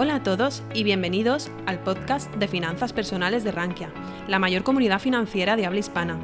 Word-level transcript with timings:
Hola 0.00 0.14
a 0.14 0.22
todos 0.22 0.62
y 0.74 0.84
bienvenidos 0.84 1.50
al 1.66 1.80
podcast 1.80 2.32
de 2.36 2.46
Finanzas 2.46 2.92
Personales 2.92 3.42
de 3.42 3.50
Rankia, 3.50 3.90
la 4.28 4.38
mayor 4.38 4.62
comunidad 4.62 5.00
financiera 5.00 5.56
de 5.56 5.66
habla 5.66 5.80
hispana. 5.80 6.20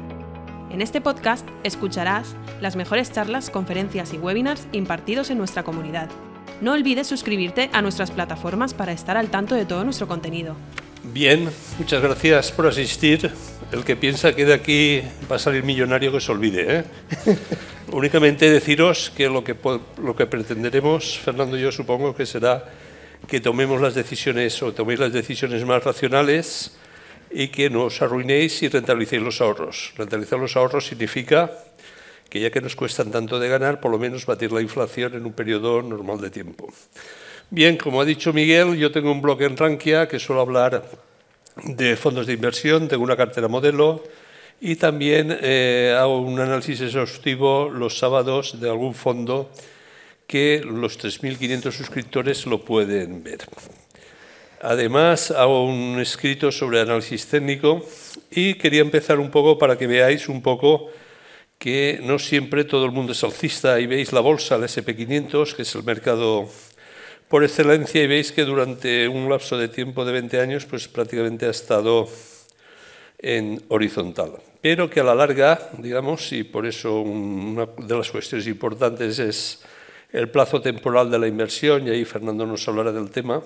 En 0.71 0.81
este 0.81 1.01
podcast 1.01 1.45
escucharás 1.65 2.37
las 2.61 2.77
mejores 2.77 3.11
charlas, 3.11 3.49
conferencias 3.49 4.13
y 4.13 4.17
webinars 4.17 4.65
impartidos 4.71 5.29
en 5.29 5.39
nuestra 5.39 5.63
comunidad. 5.63 6.07
No 6.61 6.71
olvides 6.71 7.07
suscribirte 7.07 7.69
a 7.73 7.81
nuestras 7.81 8.11
plataformas 8.11 8.73
para 8.73 8.93
estar 8.93 9.17
al 9.17 9.27
tanto 9.27 9.55
de 9.55 9.65
todo 9.65 9.83
nuestro 9.83 10.07
contenido. 10.07 10.55
Bien, 11.03 11.49
muchas 11.77 12.01
gracias 12.01 12.53
por 12.53 12.67
asistir. 12.67 13.29
El 13.73 13.83
que 13.83 13.97
piensa 13.97 14.33
que 14.33 14.45
de 14.45 14.53
aquí 14.53 15.01
va 15.29 15.35
a 15.35 15.39
salir 15.39 15.65
millonario 15.65 16.13
que 16.13 16.21
se 16.21 16.31
olvide. 16.31 16.77
¿eh? 16.77 16.83
Únicamente 17.91 18.49
deciros 18.49 19.11
que 19.13 19.27
lo, 19.27 19.43
que 19.43 19.53
lo 20.01 20.15
que 20.15 20.27
pretenderemos, 20.27 21.19
Fernando 21.19 21.57
y 21.57 21.61
yo 21.61 21.73
supongo 21.73 22.15
que 22.15 22.25
será 22.25 22.63
que 23.27 23.41
tomemos 23.41 23.81
las 23.81 23.95
decisiones 23.95 24.61
o 24.61 24.73
toméis 24.73 24.99
las 24.99 25.13
decisiones 25.13 25.65
más 25.65 25.83
racionales 25.83 26.77
y 27.31 27.49
que 27.49 27.69
no 27.69 27.89
os 27.89 28.01
arruinéis 28.01 28.61
y 28.63 28.69
rentabilicéis 28.69 29.21
los 29.21 29.41
ahorros. 29.41 29.93
Rentabilizar 29.97 30.39
los 30.39 30.55
ahorros 30.55 30.87
significa 30.87 31.51
que 32.29 32.39
ya 32.39 32.51
que 32.51 32.61
nos 32.61 32.75
cuestan 32.75 33.11
tanto 33.11 33.39
de 33.39 33.49
ganar, 33.49 33.79
por 33.79 33.91
lo 33.91 33.97
menos 33.97 34.25
batir 34.25 34.51
la 34.51 34.61
inflación 34.61 35.15
en 35.15 35.25
un 35.25 35.33
periodo 35.33 35.81
normal 35.81 36.21
de 36.21 36.29
tiempo. 36.29 36.71
Bien, 37.49 37.77
como 37.77 38.01
ha 38.01 38.05
dicho 38.05 38.33
Miguel, 38.33 38.75
yo 38.77 38.91
tengo 38.91 39.11
un 39.11 39.21
blog 39.21 39.41
en 39.43 39.57
Rankia 39.57 40.07
que 40.07 40.19
suelo 40.19 40.41
hablar 40.41 40.83
de 41.63 41.95
fondos 41.95 42.27
de 42.27 42.33
inversión, 42.33 42.87
tengo 42.87 43.03
una 43.03 43.15
cartera 43.15 43.47
modelo 43.47 44.03
y 44.59 44.75
también 44.75 45.37
eh, 45.41 45.95
hago 45.97 46.19
un 46.19 46.39
análisis 46.39 46.81
exhaustivo 46.81 47.69
los 47.69 47.97
sábados 47.97 48.59
de 48.59 48.69
algún 48.69 48.93
fondo 48.93 49.51
que 50.27 50.61
los 50.65 50.99
3.500 50.99 51.71
suscriptores 51.71 52.45
lo 52.45 52.63
pueden 52.63 53.23
ver. 53.23 53.39
Además, 54.61 55.31
hago 55.31 55.65
un 55.65 55.99
escrito 55.99 56.51
sobre 56.51 56.81
análisis 56.81 57.27
técnico 57.27 57.85
y 58.31 58.55
quería 58.55 58.81
empezar 58.81 59.19
un 59.19 59.29
poco 59.29 59.59
para 59.59 59.77
que 59.77 59.85
veáis 59.85 60.27
un 60.27 60.41
poco 60.41 60.89
que 61.59 61.99
no 62.03 62.19
siempre 62.19 62.63
todo 62.63 62.85
el 62.85 62.91
mundo 62.91 63.11
es 63.11 63.23
alcista 63.23 63.79
y 63.79 63.87
veis 63.87 64.11
la 64.11 64.21
bolsa, 64.21 64.55
el 64.55 64.63
SP500, 64.63 65.55
que 65.55 65.61
es 65.61 65.75
el 65.75 65.83
mercado 65.83 66.49
por 67.27 67.43
excelencia, 67.43 68.03
y 68.03 68.07
veis 68.07 68.31
que 68.31 68.43
durante 68.43 69.07
un 69.07 69.29
lapso 69.29 69.57
de 69.57 69.67
tiempo 69.67 70.05
de 70.05 70.13
20 70.13 70.39
años 70.39 70.65
pues 70.65 70.87
prácticamente 70.87 71.45
ha 71.45 71.51
estado 71.51 72.07
en 73.19 73.63
horizontal. 73.69 74.33
Pero 74.61 74.89
que 74.89 74.99
a 74.99 75.03
la 75.03 75.15
larga, 75.15 75.69
digamos, 75.77 76.31
y 76.31 76.43
por 76.43 76.65
eso 76.65 77.01
una 77.01 77.65
de 77.65 77.95
las 77.95 78.09
cuestiones 78.09 78.47
importantes 78.47 79.19
es 79.19 79.63
el 80.15 80.29
plazo 80.29 80.61
temporal 80.61 81.11
de 81.11 81.19
la 81.19 81.27
inversión, 81.27 81.85
y 81.85 81.89
ahí 81.89 82.05
Fernando 82.05 82.45
nos 82.45 82.65
hablará 82.69 82.93
del 82.93 83.11
tema, 83.11 83.43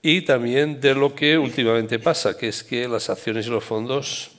y 0.00 0.22
también 0.22 0.80
de 0.80 0.94
lo 0.94 1.16
que 1.16 1.36
últimamente 1.36 1.98
pasa, 1.98 2.38
que 2.38 2.46
es 2.46 2.62
que 2.62 2.86
las 2.86 3.10
acciones 3.10 3.48
y 3.48 3.50
los 3.50 3.64
fondos 3.64 4.30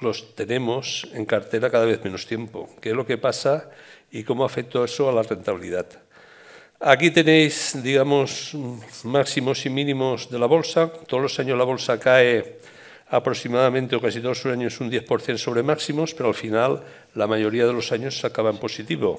los 0.00 0.36
tenemos 0.36 1.08
en 1.14 1.24
cartera 1.24 1.68
cada 1.68 1.84
vez 1.84 2.04
menos 2.04 2.26
tiempo. 2.26 2.70
¿Qué 2.80 2.90
es 2.90 2.94
lo 2.94 3.04
que 3.04 3.18
pasa 3.18 3.70
y 4.12 4.22
cómo 4.22 4.44
afecta 4.44 4.84
eso 4.84 5.08
a 5.08 5.12
la 5.12 5.24
rentabilidad? 5.24 5.86
Aquí 6.78 7.10
tenéis, 7.10 7.82
digamos, 7.82 8.52
máximos 9.02 9.66
y 9.66 9.70
mínimos 9.70 10.30
de 10.30 10.38
la 10.38 10.46
bolsa. 10.46 10.92
Todos 11.08 11.24
los 11.24 11.38
años 11.40 11.58
la 11.58 11.64
bolsa 11.64 11.98
cae 11.98 12.58
aproximadamente, 13.08 13.96
o 13.96 14.00
casi 14.00 14.20
todos 14.20 14.44
los 14.44 14.52
años, 14.52 14.78
un 14.80 14.92
10% 14.92 15.38
sobre 15.38 15.64
máximos, 15.64 16.14
pero 16.14 16.28
al 16.28 16.36
final 16.36 16.84
la 17.14 17.26
mayoría 17.26 17.66
de 17.66 17.72
los 17.72 17.90
años 17.90 18.16
se 18.16 18.28
acaba 18.28 18.50
en 18.50 18.58
positivo. 18.58 19.18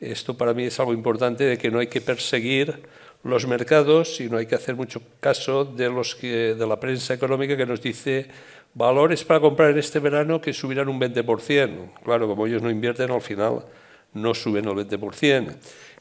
Esto 0.00 0.36
para 0.36 0.52
mí 0.52 0.64
es 0.64 0.78
algo 0.78 0.92
importante 0.92 1.44
de 1.44 1.56
que 1.56 1.70
no 1.70 1.78
hay 1.78 1.86
que 1.86 2.00
perseguir 2.00 2.82
los 3.24 3.46
mercados 3.46 4.20
y 4.20 4.28
no 4.28 4.36
hay 4.36 4.46
que 4.46 4.54
hacer 4.54 4.76
mucho 4.76 5.00
caso 5.20 5.64
de, 5.64 5.88
los 5.88 6.20
de 6.20 6.66
la 6.66 6.78
prensa 6.78 7.14
económica 7.14 7.56
que 7.56 7.66
nos 7.66 7.80
dice 7.80 8.28
valores 8.74 9.24
para 9.24 9.40
comprar 9.40 9.70
en 9.70 9.78
este 9.78 9.98
verano 9.98 10.40
que 10.40 10.52
subirán 10.52 10.88
un 10.88 11.00
20%. 11.00 12.02
Claro, 12.04 12.28
como 12.28 12.46
ellos 12.46 12.62
no 12.62 12.70
invierten, 12.70 13.10
al 13.10 13.22
final 13.22 13.64
no 14.12 14.34
suben 14.34 14.66
el 14.66 14.74
20%. 14.74 15.56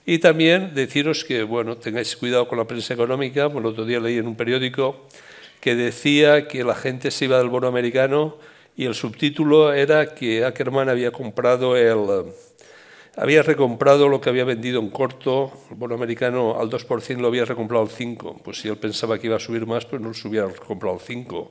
Y 0.06 0.20
también 0.20 0.74
deciros 0.76 1.24
que, 1.24 1.44
bueno, 1.44 1.78
tengáis 1.78 2.16
cuidado 2.16 2.48
con 2.48 2.60
la 2.60 2.66
prensa 2.66 2.94
económica. 2.94 3.46
el 3.46 3.66
otro 3.66 3.86
día 3.86 4.00
leí 4.00 4.18
en 4.18 4.28
un 4.28 4.36
periódico 4.36 5.08
que 5.62 5.74
decía 5.74 6.48
que 6.48 6.64
la 6.64 6.76
gente 6.76 7.10
se 7.10 7.26
iba 7.26 7.38
del 7.38 7.50
bono 7.50 7.68
americano 7.68 8.38
y 8.78 8.86
el 8.86 8.94
subtítulo 8.94 9.74
era 9.74 10.14
que 10.14 10.44
Ackerman 10.44 10.90
había 10.90 11.12
comprado 11.12 11.76
el 11.78 12.26
había 13.18 13.44
recomprado 13.44 14.10
lo 14.10 14.20
que 14.20 14.30
había 14.30 14.44
vendido 14.44 14.82
en 14.82 14.90
corto, 14.90 15.52
el 15.70 15.78
bono 15.78 15.96
americano 15.96 16.60
al 16.60 16.70
2% 16.70 17.18
lo 17.18 17.28
había 17.28 17.46
recomprado 17.46 17.84
al 17.84 17.90
5%. 17.90 18.42
Pues 18.44 18.60
si 18.60 18.68
él 18.68 18.78
pensaba 18.78 19.18
que 19.18 19.28
iba 19.28 19.38
a 19.38 19.40
subir 19.40 19.66
más, 19.66 19.86
pues 19.86 20.02
no 20.02 20.10
lo 20.10 20.30
hubiera 20.30 20.48
recomprado 20.48 20.96
al 20.96 21.02
5%. 21.02 21.50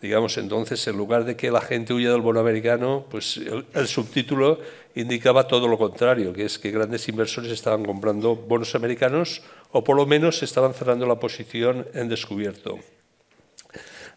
Digamos, 0.00 0.38
entonces, 0.38 0.86
en 0.86 0.96
lugar 0.96 1.24
de 1.24 1.36
que 1.36 1.50
la 1.50 1.60
gente 1.60 1.92
huya 1.92 2.10
del 2.12 2.22
bono 2.22 2.40
americano, 2.40 3.04
pues 3.10 3.36
el, 3.36 3.66
el 3.74 3.86
subtítulo 3.86 4.58
indicaba 4.94 5.46
todo 5.46 5.68
lo 5.68 5.76
contrario, 5.76 6.32
que 6.32 6.44
es 6.44 6.58
que 6.58 6.70
grandes 6.70 7.06
inversores 7.08 7.50
estaban 7.50 7.84
comprando 7.84 8.34
bonos 8.34 8.74
americanos 8.74 9.42
o 9.72 9.84
por 9.84 9.96
lo 9.96 10.06
menos 10.06 10.42
estaban 10.42 10.74
cerrando 10.74 11.06
la 11.06 11.20
posición 11.20 11.86
en 11.92 12.08
descubierto. 12.08 12.78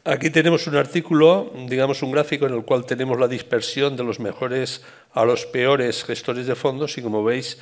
Aquí 0.06 0.30
tenemos 0.30 0.68
un 0.68 0.76
artículo, 0.76 1.50
digamos 1.70 2.04
un 2.04 2.12
gráfico 2.12 2.46
en 2.46 2.54
el 2.54 2.66
cual 2.66 2.86
tenemos 2.86 3.18
la 3.18 3.30
dispersión 3.30 3.96
de 3.96 4.04
los 4.04 4.20
mejores 4.20 4.82
a 5.14 5.24
los 5.24 5.46
peores 5.46 6.04
gestores 6.04 6.46
de 6.46 6.56
fondos 6.56 6.98
y 6.98 7.02
como 7.02 7.24
veis, 7.24 7.58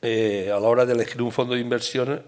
eh, 0.00 0.50
a 0.50 0.58
la 0.58 0.68
hora 0.68 0.86
de 0.86 0.94
elegir 0.94 1.20
un 1.20 1.32
fondo 1.32 1.52
de 1.52 1.60
inversión, 1.60 2.22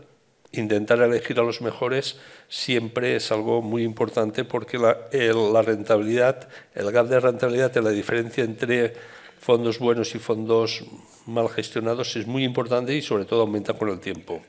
intentar 0.53 1.01
elegir 1.01 1.41
a 1.41 1.43
los 1.43 1.63
mejores 1.63 2.19
siempre 2.47 3.17
es 3.17 3.33
algo 3.33 3.63
muy 3.63 3.85
importante 3.85 4.45
porque 4.45 4.77
la, 4.77 4.99
la 5.11 5.63
rentabilidad, 5.63 6.47
el 6.75 6.93
gap 6.93 7.09
de 7.09 7.21
rentabilidad, 7.21 7.75
la 7.77 7.89
diferencia 7.89 8.45
entre 8.45 8.93
fondos 9.41 9.79
buenos 9.79 10.15
y 10.15 10.19
fondos 10.19 10.85
mal 11.25 11.49
gestionados 11.49 12.15
es 12.17 12.27
muy 12.27 12.45
importante 12.45 12.95
y 12.95 13.01
sobre 13.01 13.25
todo 13.25 13.41
aumenta 13.41 13.73
con 13.73 13.89
el 13.89 13.99
tiempo. 13.99 14.43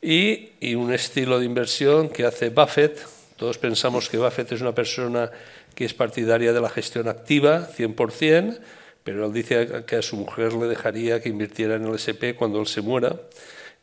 Y, 0.00 0.50
y 0.60 0.76
un 0.76 0.92
estilo 0.92 1.40
de 1.40 1.44
inversión 1.44 2.08
que 2.08 2.24
hace 2.24 2.50
Buffett, 2.50 3.17
todos 3.38 3.56
pensamos 3.56 4.08
que 4.08 4.18
Buffett 4.18 4.50
es 4.50 4.60
una 4.60 4.74
persona 4.74 5.30
que 5.76 5.84
es 5.84 5.94
partidaria 5.94 6.52
de 6.52 6.60
la 6.60 6.68
gestión 6.68 7.06
activa, 7.06 7.68
100%, 7.68 8.58
pero 9.04 9.26
él 9.26 9.32
dice 9.32 9.84
que 9.86 9.96
a 9.96 10.02
su 10.02 10.16
mujer 10.16 10.52
le 10.54 10.66
dejaría 10.66 11.22
que 11.22 11.28
invirtiera 11.28 11.76
en 11.76 11.86
el 11.86 11.94
SP 12.02 12.34
cuando 12.34 12.60
él 12.60 12.66
se 12.66 12.82
muera. 12.82 13.14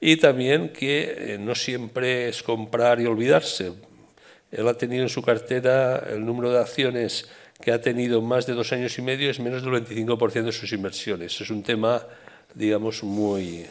Y 0.01 0.17
también 0.17 0.73
que 0.73 1.35
eh, 1.35 1.37
no 1.39 1.55
siempre 1.55 2.27
es 2.27 2.43
comprar 2.43 2.99
y 2.99 3.05
olvidarse. 3.05 3.71
Él 4.51 4.67
ha 4.67 4.73
tenido 4.73 5.03
en 5.03 5.09
su 5.09 5.21
cartera 5.21 6.05
el 6.09 6.25
número 6.25 6.51
de 6.51 6.59
acciones 6.59 7.29
que 7.61 7.71
ha 7.71 7.79
tenido 7.79 8.21
más 8.21 8.45
de 8.45 8.53
dos 8.53 8.73
años 8.73 8.97
y 8.97 9.01
medio 9.01 9.29
es 9.31 9.39
menos 9.39 9.63
del 9.63 9.71
25% 9.71 10.43
de 10.43 10.51
sus 10.51 10.73
inversiones. 10.73 11.39
Es 11.39 11.49
un 11.49 11.63
tema, 11.63 12.05
digamos, 12.53 13.03
muy, 13.03 13.65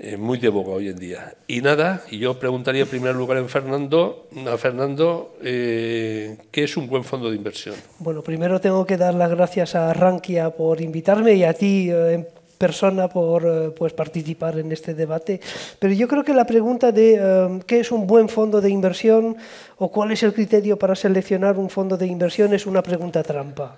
eh, 0.00 0.16
muy 0.16 0.38
de 0.38 0.48
boga 0.48 0.74
hoy 0.74 0.88
en 0.88 0.96
día. 0.96 1.34
Y 1.48 1.60
nada, 1.60 2.04
yo 2.08 2.38
preguntaría 2.38 2.82
en 2.82 2.88
primer 2.88 3.16
lugar 3.16 3.38
en 3.38 3.48
Fernando, 3.48 4.28
a 4.46 4.56
Fernando, 4.56 5.34
eh, 5.42 6.38
¿qué 6.52 6.62
es 6.62 6.76
un 6.76 6.86
buen 6.86 7.02
fondo 7.02 7.28
de 7.28 7.34
inversión? 7.34 7.74
Bueno, 7.98 8.22
primero 8.22 8.60
tengo 8.60 8.86
que 8.86 8.96
dar 8.96 9.14
las 9.14 9.28
gracias 9.28 9.74
a 9.74 9.92
Rankia 9.92 10.50
por 10.50 10.80
invitarme 10.80 11.34
y 11.34 11.42
a 11.42 11.52
ti 11.52 11.90
eh, 11.90 12.12
en 12.14 12.28
persona 12.58 13.08
por 13.08 13.74
pues, 13.74 13.92
participar 13.92 14.60
en 14.60 14.70
este 14.70 14.94
debate. 14.94 15.40
Pero 15.80 15.92
yo 15.92 16.06
creo 16.06 16.22
que 16.22 16.32
la 16.32 16.46
pregunta 16.46 16.92
de 16.92 17.60
qué 17.66 17.80
es 17.80 17.90
un 17.90 18.06
buen 18.06 18.28
fondo 18.28 18.60
de 18.60 18.70
inversión 18.70 19.36
o 19.78 19.90
cuál 19.90 20.12
es 20.12 20.22
el 20.22 20.32
criterio 20.32 20.78
para 20.78 20.94
seleccionar 20.94 21.58
un 21.58 21.70
fondo 21.70 21.96
de 21.96 22.06
inversión 22.06 22.54
es 22.54 22.66
una 22.66 22.82
pregunta 22.82 23.24
trampa. 23.24 23.76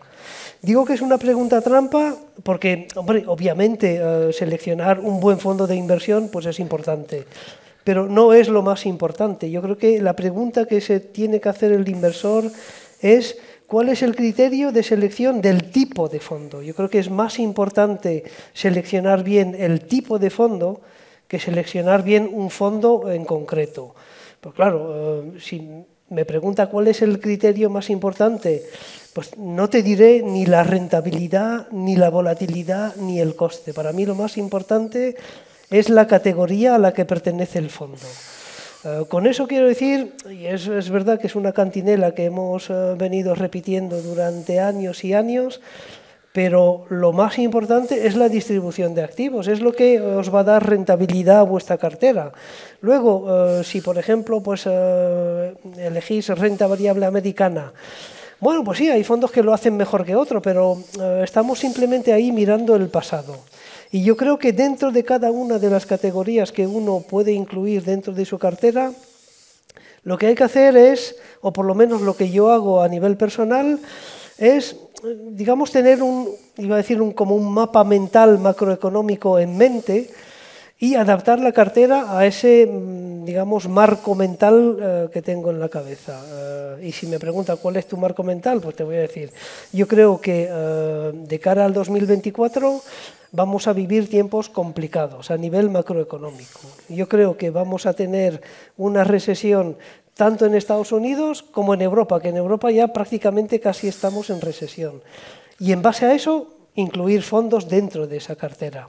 Digo 0.62 0.84
que 0.84 0.92
es 0.92 1.00
una 1.00 1.16
pregunta 1.16 1.62
trampa 1.62 2.16
porque, 2.42 2.86
hombre, 2.94 3.24
obviamente 3.26 3.98
eh, 4.02 4.32
seleccionar 4.32 5.00
un 5.00 5.18
buen 5.18 5.38
fondo 5.38 5.66
de 5.66 5.74
inversión 5.74 6.28
pues 6.30 6.44
es 6.44 6.60
importante, 6.60 7.24
pero 7.82 8.06
no 8.06 8.34
es 8.34 8.48
lo 8.48 8.60
más 8.60 8.84
importante. 8.84 9.50
Yo 9.50 9.62
creo 9.62 9.78
que 9.78 10.02
la 10.02 10.14
pregunta 10.14 10.66
que 10.66 10.82
se 10.82 11.00
tiene 11.00 11.40
que 11.40 11.48
hacer 11.48 11.72
el 11.72 11.88
inversor 11.88 12.44
es 13.00 13.38
cuál 13.66 13.88
es 13.88 14.02
el 14.02 14.14
criterio 14.14 14.70
de 14.70 14.82
selección 14.82 15.40
del 15.40 15.70
tipo 15.70 16.10
de 16.10 16.20
fondo. 16.20 16.60
Yo 16.60 16.74
creo 16.74 16.90
que 16.90 16.98
es 16.98 17.08
más 17.08 17.38
importante 17.38 18.24
seleccionar 18.52 19.24
bien 19.24 19.56
el 19.58 19.80
tipo 19.86 20.18
de 20.18 20.28
fondo 20.28 20.82
que 21.26 21.38
seleccionar 21.38 22.02
bien 22.02 22.28
un 22.30 22.50
fondo 22.50 23.10
en 23.10 23.24
concreto. 23.24 23.94
Pues 24.42 24.54
claro, 24.54 25.22
eh, 25.22 25.40
si 25.40 25.86
me 26.10 26.24
pregunta 26.24 26.66
cuál 26.66 26.88
es 26.88 27.00
el 27.00 27.20
criterio 27.20 27.70
más 27.70 27.88
importante, 27.88 28.64
pues 29.12 29.36
no 29.36 29.68
te 29.68 29.82
diré 29.82 30.22
ni 30.22 30.46
la 30.46 30.62
rentabilidad, 30.62 31.68
ni 31.70 31.96
la 31.96 32.10
volatilidad, 32.10 32.94
ni 32.96 33.20
el 33.20 33.34
coste. 33.34 33.74
Para 33.74 33.92
mí 33.92 34.06
lo 34.06 34.14
más 34.14 34.36
importante 34.36 35.16
es 35.70 35.88
la 35.88 36.06
categoría 36.06 36.74
a 36.74 36.78
la 36.78 36.92
que 36.92 37.04
pertenece 37.04 37.58
el 37.58 37.70
fondo. 37.70 37.98
Eh, 38.84 39.04
con 39.08 39.26
eso 39.26 39.46
quiero 39.46 39.66
decir, 39.66 40.14
y 40.30 40.46
es, 40.46 40.66
es, 40.66 40.90
verdad 40.90 41.20
que 41.20 41.26
es 41.26 41.36
una 41.36 41.52
cantinela 41.52 42.12
que 42.12 42.24
hemos 42.24 42.70
eh, 42.70 42.94
venido 42.96 43.34
repitiendo 43.34 44.00
durante 44.00 44.58
años 44.60 45.04
y 45.04 45.12
años, 45.12 45.60
pero 46.32 46.86
lo 46.88 47.12
más 47.12 47.38
importante 47.38 48.06
es 48.06 48.16
la 48.16 48.28
distribución 48.28 48.94
de 48.94 49.02
activos, 49.02 49.48
es 49.48 49.60
lo 49.60 49.72
que 49.72 50.00
os 50.00 50.32
va 50.32 50.40
a 50.40 50.44
dar 50.44 50.68
rentabilidad 50.68 51.40
a 51.40 51.42
vuestra 51.42 51.76
cartera. 51.76 52.32
Luego, 52.80 53.26
eh, 53.28 53.64
si 53.64 53.80
por 53.80 53.98
ejemplo 53.98 54.40
pues, 54.40 54.66
elegís 54.66 56.28
renta 56.28 56.66
variable 56.66 57.04
americana, 57.06 57.72
bueno, 58.40 58.64
pues 58.64 58.78
sí, 58.78 58.88
hay 58.88 59.04
fondos 59.04 59.30
que 59.30 59.42
lo 59.42 59.52
hacen 59.52 59.76
mejor 59.76 60.04
que 60.04 60.16
otros, 60.16 60.42
pero 60.42 60.82
eh, 61.00 61.22
estamos 61.24 61.58
simplemente 61.58 62.12
ahí 62.12 62.32
mirando 62.32 62.74
el 62.74 62.88
pasado. 62.88 63.36
Y 63.92 64.02
yo 64.02 64.16
creo 64.16 64.38
que 64.38 64.52
dentro 64.52 64.92
de 64.92 65.04
cada 65.04 65.30
una 65.30 65.58
de 65.58 65.68
las 65.68 65.84
categorías 65.84 66.52
que 66.52 66.66
uno 66.66 67.04
puede 67.08 67.32
incluir 67.32 67.84
dentro 67.84 68.12
de 68.12 68.24
su 68.24 68.38
cartera, 68.38 68.92
lo 70.04 70.16
que 70.16 70.26
hay 70.26 70.34
que 70.34 70.44
hacer 70.44 70.76
es, 70.76 71.16
o 71.42 71.52
por 71.52 71.66
lo 71.66 71.74
menos 71.74 72.00
lo 72.00 72.16
que 72.16 72.30
yo 72.30 72.50
hago 72.50 72.82
a 72.82 72.88
nivel 72.88 73.16
personal, 73.16 73.78
es 74.38 74.76
digamos, 75.02 75.70
tener 75.70 76.02
un, 76.02 76.28
iba 76.56 76.74
a 76.74 76.78
decir, 76.78 77.00
un, 77.00 77.12
como 77.12 77.34
un 77.34 77.52
mapa 77.52 77.84
mental 77.84 78.38
macroeconómico 78.38 79.38
en 79.38 79.56
mente 79.56 80.10
y 80.80 80.94
adaptar 80.94 81.40
la 81.40 81.52
cartera 81.52 82.18
a 82.18 82.24
ese, 82.24 82.66
mm, 82.66 83.26
digamos, 83.26 83.68
marco 83.68 84.14
mental 84.14 84.78
eh, 84.80 85.08
que 85.12 85.20
tengo 85.20 85.50
en 85.50 85.60
la 85.60 85.68
cabeza. 85.68 86.18
Eh, 86.26 86.88
y 86.88 86.92
si 86.92 87.06
me 87.06 87.18
pregunta 87.18 87.56
cuál 87.56 87.76
es 87.76 87.86
tu 87.86 87.98
marco 87.98 88.22
mental, 88.22 88.62
pues 88.62 88.76
te 88.76 88.82
voy 88.82 88.96
a 88.96 89.00
decir, 89.00 89.30
yo 89.72 89.86
creo 89.86 90.20
que 90.22 90.48
eh, 90.50 91.12
de 91.12 91.38
cara 91.38 91.66
al 91.66 91.74
2024 91.74 92.80
vamos 93.32 93.68
a 93.68 93.74
vivir 93.74 94.08
tiempos 94.08 94.48
complicados 94.48 95.30
a 95.30 95.36
nivel 95.36 95.68
macroeconómico. 95.68 96.60
Yo 96.88 97.08
creo 97.10 97.36
que 97.36 97.50
vamos 97.50 97.84
a 97.84 97.92
tener 97.92 98.40
una 98.78 99.04
recesión 99.04 99.76
tanto 100.14 100.46
en 100.46 100.54
Estados 100.54 100.92
Unidos 100.92 101.42
como 101.42 101.74
en 101.74 101.82
Europa, 101.82 102.20
que 102.20 102.28
en 102.28 102.38
Europa 102.38 102.70
ya 102.70 102.88
prácticamente 102.88 103.60
casi 103.60 103.86
estamos 103.86 104.30
en 104.30 104.40
recesión. 104.40 105.02
Y 105.58 105.72
en 105.72 105.82
base 105.82 106.06
a 106.06 106.14
eso, 106.14 106.48
incluir 106.74 107.22
fondos 107.22 107.68
dentro 107.68 108.06
de 108.06 108.16
esa 108.16 108.34
cartera. 108.34 108.88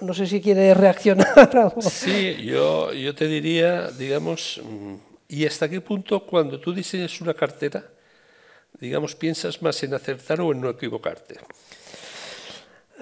No 0.00 0.14
sé 0.14 0.26
si 0.26 0.40
quiere 0.40 0.72
reaccionar. 0.74 1.74
Sí, 1.80 2.36
yo, 2.44 2.92
yo 2.92 3.14
te 3.14 3.26
diría, 3.26 3.90
digamos, 3.90 4.60
mm, 4.62 4.94
¿y 5.28 5.46
hasta 5.46 5.68
qué 5.68 5.80
punto 5.80 6.24
cuando 6.24 6.58
tú 6.58 6.72
diseñas 6.72 7.20
una 7.20 7.34
cartera, 7.34 7.84
digamos, 8.80 9.14
piensas 9.14 9.60
más 9.60 9.82
en 9.82 9.94
acertar 9.94 10.40
o 10.40 10.52
en 10.52 10.60
no 10.60 10.70
equivocarte? 10.70 11.36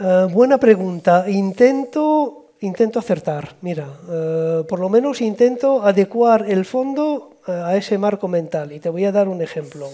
Eh, 0.00 0.26
buena 0.30 0.58
pregunta. 0.58 1.24
Intento 1.28 2.40
intento 2.60 2.98
acertar. 2.98 3.56
Mira, 3.60 3.86
eh, 4.10 4.64
por 4.68 4.80
lo 4.80 4.88
menos 4.88 5.20
intento 5.20 5.82
adecuar 5.82 6.46
el 6.48 6.64
fondo 6.64 7.36
eh, 7.46 7.52
a 7.52 7.76
ese 7.76 7.98
marco 7.98 8.26
mental. 8.26 8.72
Y 8.72 8.80
te 8.80 8.88
voy 8.88 9.04
a 9.04 9.12
dar 9.12 9.28
un 9.28 9.42
ejemplo. 9.42 9.88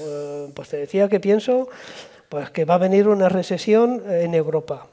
Pues 0.55 0.69
te 0.69 0.79
decía 0.79 1.09
que 1.09 1.21
pienso 1.21 1.69
pues, 2.29 2.51
que 2.51 2.65
va 2.65 2.75
a 2.75 2.79
venir 2.79 3.09
una 3.09 3.29
recesión 3.29 4.03
en 4.09 4.35
Europa. 4.35 4.87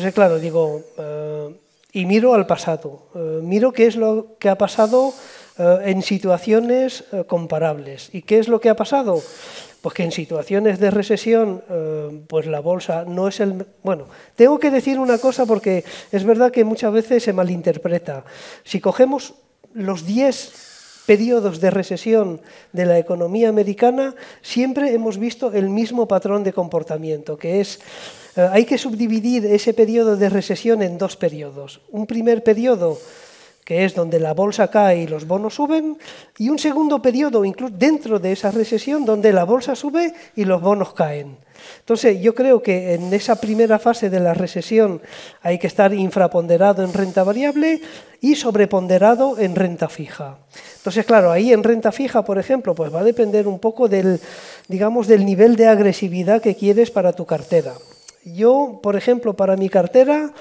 Entonces, 0.00 0.14
claro, 0.14 0.38
digo, 0.38 0.82
y 1.92 2.06
miro 2.06 2.32
al 2.32 2.46
pasado. 2.46 3.08
miro 3.42 3.70
qué 3.70 3.86
es 3.86 3.96
lo 3.96 4.38
que 4.38 4.48
ha 4.48 4.56
pasado 4.56 5.12
en 5.58 6.00
situaciones 6.00 7.04
comparables. 7.26 8.08
¿Y 8.14 8.22
qué 8.22 8.38
es 8.38 8.48
lo 8.48 8.62
que 8.62 8.70
ha 8.70 8.76
pasado? 8.76 9.20
Pues 9.82 9.94
que 9.94 10.04
en 10.04 10.12
situaciones 10.12 10.78
de 10.78 10.90
recesión, 10.90 11.62
eh, 11.68 12.24
pues 12.28 12.46
la 12.46 12.60
bolsa 12.60 13.04
no 13.06 13.28
es 13.28 13.40
el... 13.40 13.66
Bueno, 13.82 14.06
tengo 14.36 14.58
que 14.58 14.70
decir 14.70 14.98
una 14.98 15.18
cosa 15.18 15.44
porque 15.44 15.84
es 16.12 16.24
verdad 16.24 16.50
que 16.50 16.64
muchas 16.64 16.92
veces 16.92 17.22
se 17.22 17.34
malinterpreta. 17.34 18.24
Si 18.64 18.80
cogemos 18.80 19.34
los 19.74 20.06
10 20.06 20.69
periodos 21.10 21.58
de 21.58 21.72
recesión 21.72 22.40
de 22.72 22.86
la 22.86 22.96
economía 22.96 23.48
americana, 23.48 24.14
siempre 24.42 24.94
hemos 24.94 25.18
visto 25.18 25.50
el 25.52 25.68
mismo 25.68 26.06
patrón 26.06 26.44
de 26.44 26.52
comportamiento, 26.52 27.36
que 27.36 27.60
es, 27.60 27.80
eh, 28.36 28.46
hay 28.52 28.64
que 28.64 28.78
subdividir 28.78 29.44
ese 29.44 29.74
periodo 29.74 30.14
de 30.16 30.28
recesión 30.30 30.82
en 30.82 30.98
dos 30.98 31.16
periodos. 31.16 31.80
Un 31.90 32.06
primer 32.06 32.44
periodo 32.44 32.96
que 33.64 33.84
es 33.84 33.96
donde 33.96 34.20
la 34.20 34.34
bolsa 34.34 34.70
cae 34.70 35.02
y 35.02 35.06
los 35.08 35.26
bonos 35.26 35.54
suben, 35.54 35.98
y 36.38 36.48
un 36.48 36.60
segundo 36.60 37.02
periodo, 37.02 37.44
incluso 37.44 37.74
dentro 37.76 38.20
de 38.20 38.30
esa 38.30 38.52
recesión, 38.52 39.04
donde 39.04 39.32
la 39.32 39.42
bolsa 39.42 39.74
sube 39.74 40.14
y 40.36 40.44
los 40.44 40.62
bonos 40.62 40.94
caen. 40.94 41.38
Entonces, 41.80 42.20
yo 42.20 42.34
creo 42.34 42.62
que 42.62 42.94
en 42.94 43.12
esa 43.12 43.40
primera 43.40 43.78
fase 43.78 44.10
de 44.10 44.20
la 44.20 44.34
recesión 44.34 45.00
hay 45.42 45.58
que 45.58 45.66
estar 45.66 45.92
infraponderado 45.94 46.82
en 46.82 46.92
renta 46.92 47.24
variable 47.24 47.80
y 48.20 48.36
sobreponderado 48.36 49.38
en 49.38 49.56
renta 49.56 49.88
fija. 49.88 50.38
Entonces, 50.76 51.04
claro, 51.04 51.30
ahí 51.30 51.52
en 51.52 51.62
renta 51.62 51.92
fija, 51.92 52.24
por 52.24 52.38
ejemplo, 52.38 52.74
pues 52.74 52.94
va 52.94 53.00
a 53.00 53.04
depender 53.04 53.48
un 53.48 53.58
poco 53.58 53.88
del, 53.88 54.20
digamos, 54.68 55.06
del 55.06 55.24
nivel 55.24 55.56
de 55.56 55.66
agresividad 55.66 56.42
que 56.42 56.54
quieres 56.54 56.90
para 56.90 57.12
tu 57.12 57.26
cartera. 57.26 57.74
Yo, 58.24 58.80
por 58.82 58.96
ejemplo, 58.96 59.34
para 59.34 59.56
mi 59.56 59.68
cartera, 59.68 60.32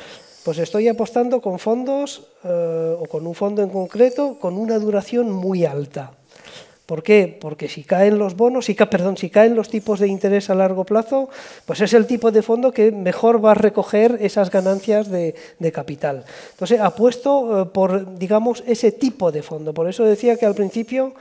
pues 0.44 0.57
estoy 0.57 0.88
apostando 0.88 1.42
con 1.42 1.60
fondos 1.60 2.27
eh, 2.44 2.95
o 3.00 3.06
con 3.06 3.27
un 3.27 3.36
fondo 3.36 3.62
en 3.62 3.69
concreto 3.69 4.38
con 4.39 4.57
una 4.57 4.80
duración 4.80 5.31
muy 5.31 5.66
alta. 5.66 6.19
¿Por 6.89 7.03
qué? 7.03 7.38
Porque 7.39 7.69
si 7.69 7.83
caen 7.83 8.18
los 8.18 8.36
bonos, 8.36 8.65
si, 8.65 8.74
caen 8.74 9.53
los 9.53 9.69
tipos 9.69 10.00
de 10.00 10.07
interés 10.07 10.50
a 10.50 10.56
largo 10.56 10.86
plazo, 10.86 11.30
pues 11.68 11.81
es 11.81 11.94
el 11.94 12.07
tipo 12.07 12.31
de 12.31 12.41
fondo 12.41 12.71
que 12.71 12.91
mejor 12.91 13.45
va 13.45 13.51
a 13.51 13.53
recoger 13.53 14.18
esas 14.21 14.50
ganancias 14.50 15.07
de, 15.07 15.36
capital. 15.71 16.25
Entonces, 16.50 16.80
apuesto 16.80 17.62
eh, 17.62 17.65
por, 17.68 18.18
digamos, 18.18 18.63
ese 18.65 18.91
tipo 18.91 19.31
de 19.31 19.44
fondo. 19.44 19.71
Por 19.71 19.88
eso 19.88 20.03
decía 20.03 20.36
que 20.38 20.47
al 20.47 20.56
principio 20.56 21.13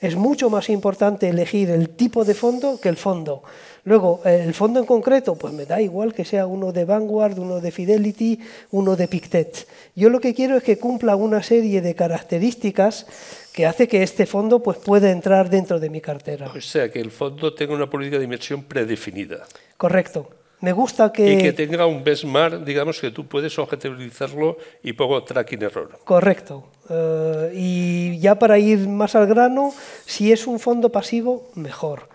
es 0.00 0.16
mucho 0.16 0.50
más 0.50 0.68
importante 0.68 1.28
elegir 1.28 1.70
el 1.70 1.90
tipo 1.90 2.24
de 2.24 2.34
fondo 2.34 2.80
que 2.80 2.88
el 2.88 2.96
fondo. 2.96 3.44
Luego, 3.84 4.20
el 4.24 4.54
fondo 4.54 4.80
en 4.80 4.86
concreto, 4.86 5.36
pues 5.36 5.52
me 5.54 5.66
da 5.66 5.80
igual 5.80 6.14
que 6.14 6.24
sea 6.24 6.46
uno 6.46 6.72
de 6.72 6.84
Vanguard, 6.84 7.38
uno 7.38 7.60
de 7.60 7.70
Fidelity, 7.70 8.40
uno 8.72 8.96
de 8.96 9.06
Pictet. 9.06 9.68
Yo 9.94 10.10
lo 10.10 10.20
que 10.20 10.34
quiero 10.34 10.56
es 10.56 10.64
que 10.64 10.78
cumpla 10.78 11.14
una 11.14 11.44
serie 11.44 11.80
de 11.80 11.94
características 11.94 13.06
que 13.52 13.66
hace 13.66 13.86
que 13.86 14.02
este 14.02 14.26
fondo 14.26 14.62
pues, 14.62 14.78
pueda 14.78 15.10
entrar 15.10 15.50
dentro 15.50 15.78
de 15.78 15.90
mi 15.90 16.00
cartera. 16.00 16.50
O 16.54 16.60
sea, 16.60 16.90
que 16.90 17.00
el 17.00 17.10
fondo 17.10 17.54
tenga 17.54 17.74
una 17.74 17.88
política 17.88 18.18
de 18.18 18.24
inversión 18.24 18.62
predefinida. 18.64 19.44
Correcto. 19.76 20.28
Me 20.60 20.70
gusta 20.70 21.12
que... 21.12 21.32
Y 21.32 21.38
que 21.38 21.52
tenga 21.52 21.86
un 21.86 22.04
benchmark, 22.04 22.64
digamos, 22.64 23.00
que 23.00 23.10
tú 23.10 23.26
puedes 23.26 23.58
objetivizarlo 23.58 24.56
y 24.84 24.92
poco 24.92 25.22
tracking 25.24 25.60
error. 25.60 25.98
Correcto. 26.04 26.68
Eh, 26.88 27.52
y 27.54 28.18
ya 28.20 28.36
para 28.36 28.58
ir 28.60 28.88
más 28.88 29.16
al 29.16 29.26
grano, 29.26 29.74
si 30.06 30.30
es 30.30 30.46
un 30.46 30.60
fondo 30.60 30.90
pasivo, 30.90 31.50
mejor. 31.56 32.08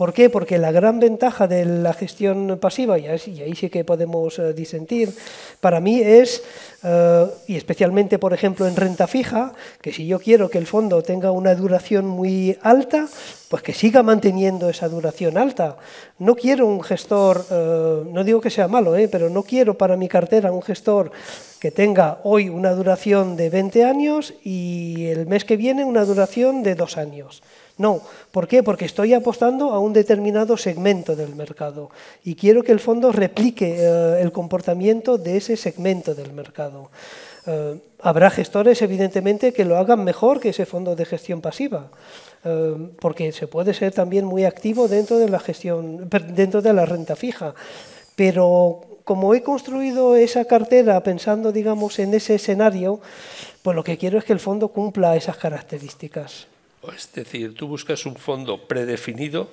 ¿Por 0.00 0.14
qué? 0.14 0.30
Porque 0.30 0.56
la 0.56 0.72
gran 0.72 0.98
ventaja 0.98 1.46
de 1.46 1.66
la 1.66 1.92
gestión 1.92 2.56
pasiva, 2.58 2.98
y 2.98 3.06
ahí 3.06 3.54
sí 3.54 3.68
que 3.68 3.84
podemos 3.84 4.38
eh, 4.38 4.54
disentir, 4.54 5.14
para 5.60 5.78
mí 5.78 6.00
es, 6.00 6.42
eh, 6.82 7.26
y 7.46 7.56
especialmente 7.56 8.18
por 8.18 8.32
ejemplo 8.32 8.66
en 8.66 8.76
renta 8.76 9.06
fija, 9.06 9.52
que 9.82 9.92
si 9.92 10.06
yo 10.06 10.18
quiero 10.18 10.48
que 10.48 10.56
el 10.56 10.66
fondo 10.66 11.02
tenga 11.02 11.32
una 11.32 11.54
duración 11.54 12.06
muy 12.06 12.56
alta, 12.62 13.08
pues 13.50 13.62
que 13.62 13.74
siga 13.74 14.02
manteniendo 14.02 14.70
esa 14.70 14.88
duración 14.88 15.36
alta. 15.36 15.76
No 16.18 16.34
quiero 16.34 16.66
un 16.66 16.80
gestor, 16.82 17.44
eh, 17.50 18.04
no 18.10 18.24
digo 18.24 18.40
que 18.40 18.48
sea 18.48 18.68
malo, 18.68 18.94
pero 19.12 19.28
no 19.28 19.42
quiero 19.42 19.76
para 19.76 19.98
mi 19.98 20.08
cartera 20.08 20.50
un 20.50 20.62
gestor 20.62 21.12
que 21.60 21.70
tenga 21.70 22.20
hoy 22.24 22.48
una 22.48 22.72
duración 22.72 23.36
de 23.36 23.50
20 23.50 23.84
años 23.84 24.32
y 24.42 25.08
el 25.08 25.26
mes 25.26 25.44
que 25.44 25.58
viene 25.58 25.84
una 25.84 26.06
duración 26.06 26.62
de 26.62 26.74
dos 26.74 26.96
años. 26.96 27.42
No, 27.80 28.02
¿por 28.30 28.46
qué? 28.46 28.62
Porque 28.62 28.84
estoy 28.84 29.14
apostando 29.14 29.72
a 29.72 29.78
un 29.78 29.94
determinado 29.94 30.58
segmento 30.58 31.16
del 31.16 31.34
mercado 31.34 31.88
y 32.22 32.34
quiero 32.34 32.62
que 32.62 32.72
el 32.72 32.78
fondo 32.78 33.10
replique 33.10 33.74
eh, 33.78 34.20
el 34.20 34.32
comportamiento 34.32 35.16
de 35.16 35.38
ese 35.38 35.56
segmento 35.56 36.14
del 36.14 36.34
mercado. 36.34 36.90
Eh, 37.46 37.80
habrá 38.02 38.28
gestores, 38.28 38.82
evidentemente, 38.82 39.54
que 39.54 39.64
lo 39.64 39.78
hagan 39.78 40.04
mejor 40.04 40.40
que 40.40 40.50
ese 40.50 40.66
fondo 40.66 40.94
de 40.94 41.06
gestión 41.06 41.40
pasiva, 41.40 41.88
eh, 42.44 42.76
porque 43.00 43.32
se 43.32 43.46
puede 43.46 43.72
ser 43.72 43.94
también 43.94 44.26
muy 44.26 44.44
activo 44.44 44.86
dentro 44.86 45.16
de 45.16 45.30
la 45.30 45.38
gestión, 45.38 46.06
dentro 46.34 46.60
de 46.60 46.74
la 46.74 46.84
renta 46.84 47.16
fija. 47.16 47.54
Pero 48.14 49.00
como 49.04 49.32
he 49.32 49.42
construido 49.42 50.16
esa 50.16 50.44
cartera 50.44 51.02
pensando, 51.02 51.50
digamos, 51.50 51.98
en 51.98 52.12
ese 52.12 52.34
escenario, 52.34 53.00
pues 53.62 53.74
lo 53.74 53.82
que 53.82 53.96
quiero 53.96 54.18
es 54.18 54.24
que 54.26 54.34
el 54.34 54.38
fondo 54.38 54.68
cumpla 54.68 55.16
esas 55.16 55.38
características. 55.38 56.49
Es 56.94 57.12
decir, 57.12 57.54
tú 57.54 57.68
buscas 57.68 58.06
un 58.06 58.16
fondo 58.16 58.66
predefinido 58.66 59.52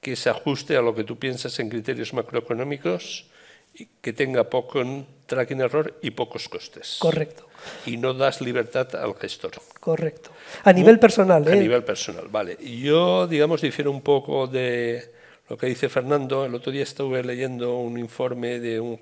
que 0.00 0.14
se 0.14 0.30
ajuste 0.30 0.76
a 0.76 0.82
lo 0.82 0.94
que 0.94 1.04
tú 1.04 1.18
piensas 1.18 1.58
en 1.58 1.68
criterios 1.68 2.14
macroeconómicos 2.14 3.26
y 3.74 3.86
que 4.00 4.12
tenga 4.12 4.48
poco 4.48 4.82
tracking 5.26 5.60
error 5.60 5.98
y 6.02 6.10
pocos 6.10 6.48
costes. 6.48 6.96
Correcto. 6.98 7.48
Y 7.86 7.96
no 7.96 8.14
das 8.14 8.40
libertad 8.40 8.94
al 8.96 9.14
gestor. 9.14 9.52
Correcto. 9.80 10.30
A 10.64 10.72
nivel 10.72 10.98
personal, 10.98 11.46
¿eh? 11.48 11.52
A 11.52 11.56
nivel 11.56 11.84
personal, 11.84 12.28
vale. 12.28 12.56
Yo, 12.60 13.26
digamos, 13.26 13.60
difiero 13.60 13.90
un 13.90 14.02
poco 14.02 14.46
de 14.46 15.12
lo 15.48 15.56
que 15.56 15.66
dice 15.66 15.88
Fernando. 15.88 16.44
El 16.44 16.54
otro 16.54 16.72
día 16.72 16.82
estuve 16.82 17.22
leyendo 17.24 17.78
un 17.78 17.98
informe 17.98 18.60
de 18.60 18.80
un, 18.80 19.00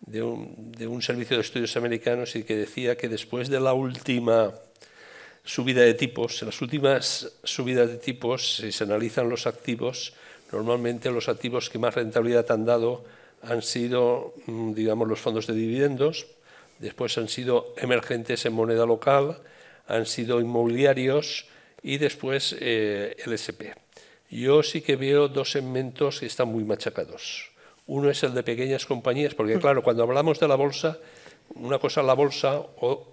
de 0.00 0.22
un, 0.22 0.72
de 0.72 0.86
un 0.86 1.02
servicio 1.02 1.36
de 1.36 1.42
estudios 1.42 1.76
americanos 1.76 2.36
y 2.36 2.44
que 2.44 2.56
decía 2.56 2.96
que 2.96 3.08
después 3.08 3.48
de 3.48 3.60
la 3.60 3.72
última 3.72 4.52
subida 5.44 5.82
de 5.82 5.94
tipos, 5.94 6.42
en 6.42 6.46
las 6.46 6.60
últimas 6.62 7.32
subidas 7.42 7.88
de 7.88 7.96
tipos, 7.96 8.56
si 8.56 8.72
se 8.72 8.84
analizan 8.84 9.28
los 9.28 9.46
activos, 9.46 10.14
normalmente 10.52 11.10
los 11.10 11.28
activos 11.28 11.70
que 11.70 11.78
más 11.78 11.94
rentabilidad 11.94 12.50
han 12.50 12.64
dado 12.64 13.04
han 13.42 13.62
sido, 13.62 14.34
mm, 14.46 14.72
digamos, 14.72 15.08
los 15.08 15.18
fondos 15.18 15.46
de 15.46 15.54
dividendos, 15.54 16.26
después 16.78 17.18
han 17.18 17.28
sido 17.28 17.74
emergentes 17.76 18.44
en 18.46 18.52
moneda 18.52 18.86
local, 18.86 19.38
han 19.88 20.06
sido 20.06 20.40
inmobiliarios 20.40 21.46
y 21.82 21.98
después 21.98 22.54
eh, 22.60 23.16
el 23.24 23.32
SP. 23.34 23.74
Yo 24.30 24.62
sí 24.62 24.80
que 24.80 24.96
veo 24.96 25.28
dos 25.28 25.50
segmentos 25.50 26.20
que 26.20 26.26
están 26.26 26.48
muy 26.48 26.64
machacados. 26.64 27.50
Uno 27.86 28.08
es 28.08 28.22
el 28.22 28.32
de 28.32 28.42
pequeñas 28.42 28.86
compañías, 28.86 29.34
porque 29.34 29.58
claro, 29.58 29.82
cuando 29.82 30.04
hablamos 30.04 30.38
de 30.38 30.48
la 30.48 30.54
bolsa, 30.54 30.98
una 31.54 31.78
cosa 31.78 32.00
es 32.00 32.06
la 32.06 32.14
bolsa 32.14 32.62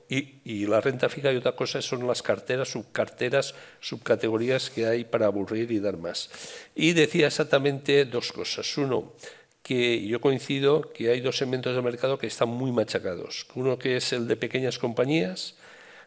y, 0.07 0.65
la 0.65 0.81
renta 0.81 1.09
fija 1.09 1.31
y 1.31 1.37
otra 1.37 1.53
cosa 1.53 1.81
son 1.81 2.07
las 2.07 2.21
carteras, 2.21 2.69
subcarteras, 2.69 3.53
subcategorías 3.79 4.69
que 4.69 4.85
hay 4.85 5.03
para 5.03 5.27
aburrir 5.27 5.71
y 5.71 5.79
dar 5.79 5.97
más. 5.97 6.29
Y 6.75 6.93
decía 6.93 7.27
exactamente 7.27 8.05
dos 8.05 8.31
cosas. 8.31 8.77
Uno, 8.77 9.13
que 9.61 10.05
yo 10.05 10.21
coincido 10.21 10.91
que 10.93 11.11
hay 11.11 11.21
dos 11.21 11.37
segmentos 11.37 11.75
de 11.75 11.81
mercado 11.81 12.17
que 12.17 12.27
están 12.27 12.49
muy 12.49 12.71
machacados. 12.71 13.45
Uno 13.55 13.77
que 13.77 13.97
es 13.97 14.13
el 14.13 14.27
de 14.27 14.35
pequeñas 14.35 14.79
compañías. 14.79 15.55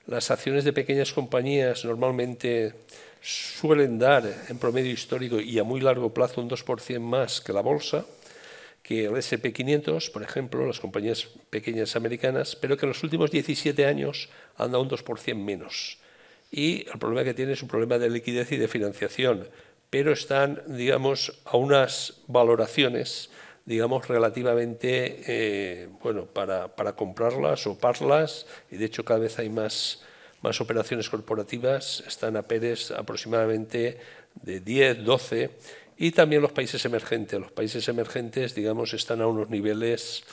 Las 0.06 0.30
acciones 0.30 0.64
de 0.64 0.72
pequeñas 0.72 1.12
compañías 1.12 1.84
normalmente 1.84 2.74
suelen 3.20 3.98
dar 3.98 4.24
en 4.48 4.58
promedio 4.58 4.90
histórico 4.90 5.38
y 5.40 5.58
a 5.58 5.64
muy 5.64 5.80
largo 5.80 6.12
plazo 6.12 6.40
un 6.40 6.50
2% 6.50 6.98
más 6.98 7.40
que 7.40 7.52
la 7.52 7.60
bolsa 7.60 8.04
que 8.82 9.04
el 9.04 9.12
SP500, 9.12 10.10
por 10.10 10.22
ejemplo, 10.22 10.66
las 10.66 10.80
compañías 10.80 11.28
pequeñas 11.50 11.94
americanas, 11.94 12.56
pero 12.56 12.76
que 12.76 12.86
en 12.86 12.90
los 12.90 13.02
últimos 13.02 13.30
17 13.30 13.86
años 13.86 14.28
han 14.56 14.72
dado 14.72 14.82
un 14.82 14.90
2% 14.90 15.36
menos. 15.36 15.98
Y 16.50 16.86
el 16.90 16.98
problema 16.98 17.24
que 17.24 17.34
tiene 17.34 17.52
es 17.52 17.62
un 17.62 17.68
problema 17.68 17.98
de 17.98 18.10
liquidez 18.10 18.52
y 18.52 18.56
de 18.56 18.68
financiación, 18.68 19.48
pero 19.88 20.12
están, 20.12 20.62
digamos, 20.66 21.40
a 21.44 21.56
unas 21.56 22.22
valoraciones, 22.26 23.30
digamos, 23.64 24.08
relativamente, 24.08 25.22
eh, 25.26 25.88
bueno, 26.02 26.26
para, 26.26 26.74
para, 26.74 26.94
comprarlas 26.94 27.66
o 27.66 27.78
parlas, 27.78 28.46
y 28.70 28.76
de 28.76 28.86
hecho 28.86 29.04
cada 29.04 29.20
vez 29.20 29.38
hay 29.38 29.48
más, 29.48 30.02
más 30.42 30.60
operaciones 30.60 31.08
corporativas, 31.08 32.02
están 32.06 32.36
a 32.36 32.42
Pérez 32.42 32.90
aproximadamente 32.90 33.98
de 34.34 34.60
10, 34.60 35.04
12, 35.04 35.50
y 35.96 36.10
también 36.12 36.42
los 36.42 36.52
países 36.52 36.84
emergentes. 36.84 37.38
Los 37.40 37.52
países 37.52 37.86
emergentes, 37.88 38.54
digamos, 38.54 38.94
están 38.94 39.20
a 39.20 39.26
unos 39.26 39.50
niveles 39.50 40.24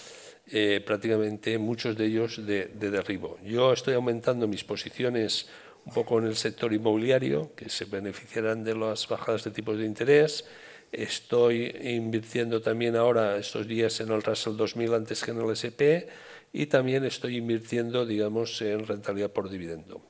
eh, 0.52 0.82
prácticamente, 0.86 1.58
muchos 1.58 1.96
de 1.96 2.06
ellos, 2.06 2.46
de, 2.46 2.68
derribo. 2.68 3.38
Yo 3.44 3.72
estoy 3.72 3.94
aumentando 3.94 4.48
mis 4.48 4.64
posiciones 4.64 5.48
un 5.86 5.94
poco 5.94 6.20
en 6.20 6.26
el 6.26 6.36
sector 6.36 6.74
inmobiliario, 6.74 7.54
que 7.56 7.70
se 7.70 7.86
beneficiarán 7.86 8.64
de 8.64 8.76
las 8.76 9.08
bajadas 9.08 9.44
de 9.44 9.52
tipos 9.52 9.78
de 9.78 9.86
interés. 9.86 10.46
Estoy 10.92 11.76
invirtiendo 11.82 12.62
también 12.62 12.96
ahora, 12.96 13.38
estos 13.38 13.68
días, 13.68 14.00
en 14.02 14.12
el 14.12 14.24
Russell 14.24 14.58
2000 14.58 14.94
antes 14.94 15.24
que 15.24 15.32
en 15.32 15.42
el 15.42 15.52
SP 15.54 16.10
y 16.52 16.66
también 16.66 17.06
estoy 17.06 17.38
invirtiendo, 17.38 18.06
digamos, 18.06 18.62
en 18.62 18.86
rentabilidad 18.86 19.32
por 19.32 19.50
dividendo. 19.50 20.02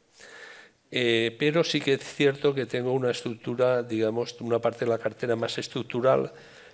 Eh, 0.91 1.36
pero 1.38 1.63
sí 1.63 1.79
que 1.79 1.93
es 1.93 2.03
cierto 2.03 2.53
que 2.53 2.65
tengo 2.65 2.93
una 2.93 3.12
estructura, 3.12 3.84
digamos, 3.84 4.36
una 4.41 4.60
parte 4.60 4.86
de 4.86 4.91
la 4.91 4.98
cartera 4.98 5.36
más 5.36 5.58
estructural 5.58 6.31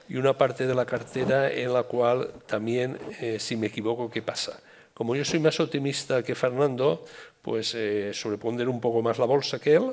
y 0.08 0.16
una 0.16 0.38
parte 0.38 0.68
de 0.68 0.76
la 0.76 0.86
cartera 0.86 1.52
en 1.52 1.74
la 1.74 1.84
cual 1.84 2.32
también, 2.46 2.98
eh, 3.20 3.38
si 3.40 3.58
me 3.58 3.68
equivoco, 3.68 4.10
¿qué 4.10 4.22
pasa? 4.22 4.62
Como 4.94 5.16
yo 5.16 5.26
soy 5.26 5.40
más 5.40 5.60
optimista 5.60 6.24
que 6.24 6.36
Fernando, 6.36 7.04
pues 7.42 7.74
eh, 7.76 8.12
un 8.24 8.80
poco 8.80 9.02
más 9.02 9.20
la 9.20 9.26
bolsa 9.26 9.60
que 9.60 9.76
él, 9.76 9.92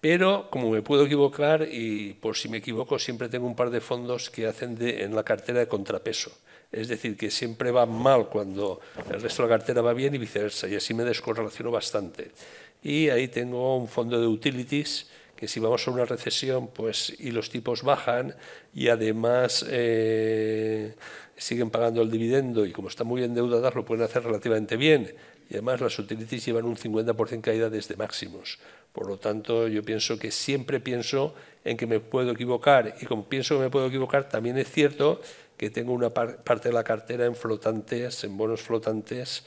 pero 0.00 0.50
como 0.50 0.70
me 0.70 0.82
puedo 0.82 1.04
equivocar 1.04 1.68
y 1.70 2.14
por 2.14 2.36
si 2.36 2.48
me 2.48 2.56
equivoco 2.58 2.98
siempre 2.98 3.28
tengo 3.28 3.46
un 3.46 3.54
par 3.54 3.70
de 3.70 3.80
fondos 3.80 4.30
que 4.30 4.48
hacen 4.48 4.74
de, 4.74 5.04
en 5.04 5.14
la 5.14 5.22
cartera 5.22 5.60
de 5.60 5.68
contrapeso. 5.68 6.32
Es 6.72 6.88
decir, 6.88 7.16
que 7.16 7.30
siempre 7.30 7.70
va 7.70 7.86
mal 7.86 8.28
cuando 8.28 8.80
el 9.08 9.20
resto 9.20 9.42
de 9.42 9.48
la 9.48 9.58
cartera 9.58 9.82
va 9.82 9.92
bien 9.92 10.14
y 10.14 10.18
viceversa, 10.18 10.66
y 10.66 10.74
así 10.74 10.94
me 10.94 11.04
descorrelaciono 11.04 11.70
bastante 11.70 12.32
y 12.82 13.08
ahí 13.10 13.28
tengo 13.28 13.76
un 13.76 13.88
fondo 13.88 14.20
de 14.20 14.26
utilities 14.26 15.08
que 15.36 15.48
si 15.48 15.58
vamos 15.58 15.86
a 15.88 15.90
una 15.90 16.04
recesión 16.04 16.68
pues, 16.68 17.12
y 17.18 17.32
los 17.32 17.50
tipos 17.50 17.82
bajan 17.82 18.34
y 18.74 18.88
además 18.88 19.66
eh, 19.68 20.94
siguen 21.36 21.70
pagando 21.70 22.00
el 22.02 22.10
dividendo 22.10 22.64
y 22.64 22.70
como 22.70 22.88
están 22.88 23.08
muy 23.08 23.24
endeudadas 23.24 23.74
lo 23.74 23.84
pueden 23.84 24.04
hacer 24.04 24.22
relativamente 24.22 24.76
bien 24.76 25.12
y 25.50 25.54
además 25.54 25.80
las 25.80 25.98
utilities 25.98 26.46
llevan 26.46 26.64
un 26.64 26.76
50% 26.76 27.40
caída 27.40 27.68
desde 27.70 27.96
máximos. 27.96 28.58
Por 28.92 29.08
lo 29.08 29.18
tanto, 29.18 29.68
yo 29.68 29.82
pienso 29.82 30.18
que 30.18 30.30
siempre 30.30 30.80
pienso 30.80 31.34
en 31.64 31.76
que 31.76 31.86
me 31.86 32.00
puedo 32.00 32.30
equivocar 32.30 32.94
y 33.00 33.06
como 33.06 33.28
pienso 33.28 33.56
que 33.56 33.62
me 33.62 33.70
puedo 33.70 33.88
equivocar, 33.88 34.28
también 34.28 34.58
es 34.58 34.70
cierto 34.70 35.20
que 35.56 35.70
tengo 35.70 35.92
una 35.92 36.10
parte 36.10 36.68
de 36.68 36.74
la 36.74 36.84
cartera 36.84 37.26
en 37.26 37.34
flotantes, 37.34 38.24
en 38.24 38.36
bonos 38.36 38.62
flotantes 38.62 39.44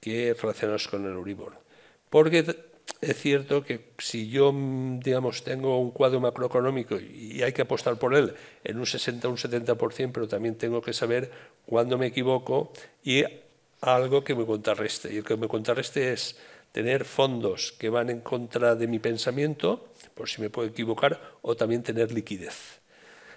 que 0.00 0.34
relacionados 0.34 0.88
con 0.88 1.04
el 1.06 1.12
Euribor. 1.12 1.54
Porque 2.10 2.67
es 3.00 3.16
cierto 3.16 3.62
que 3.62 3.92
si 3.98 4.28
yo, 4.28 4.52
digamos, 4.52 5.44
tengo 5.44 5.78
un 5.78 5.92
cuadro 5.92 6.20
macroeconómico 6.20 6.98
y 6.98 7.42
hay 7.42 7.52
que 7.52 7.62
apostar 7.62 7.98
por 7.98 8.14
él 8.14 8.34
en 8.64 8.78
un 8.78 8.86
60 8.86 9.28
o 9.28 9.30
un 9.30 9.36
70%, 9.36 10.10
pero 10.12 10.26
también 10.26 10.56
tengo 10.56 10.82
que 10.82 10.92
saber 10.92 11.30
cuándo 11.64 11.96
me 11.96 12.06
equivoco 12.06 12.72
y 13.04 13.24
algo 13.80 14.24
que 14.24 14.34
me 14.34 14.44
contrarreste. 14.44 15.12
Y 15.12 15.18
el 15.18 15.24
que 15.24 15.36
me 15.36 15.46
contrarreste 15.48 16.12
es 16.12 16.36
tener 16.72 17.04
fondos 17.04 17.72
que 17.72 17.88
van 17.88 18.10
en 18.10 18.20
contra 18.20 18.74
de 18.74 18.86
mi 18.86 18.98
pensamiento, 18.98 19.88
por 20.14 20.28
si 20.28 20.40
me 20.40 20.50
puedo 20.50 20.68
equivocar, 20.68 21.20
o 21.42 21.56
también 21.56 21.82
tener 21.82 22.10
liquidez. 22.12 22.80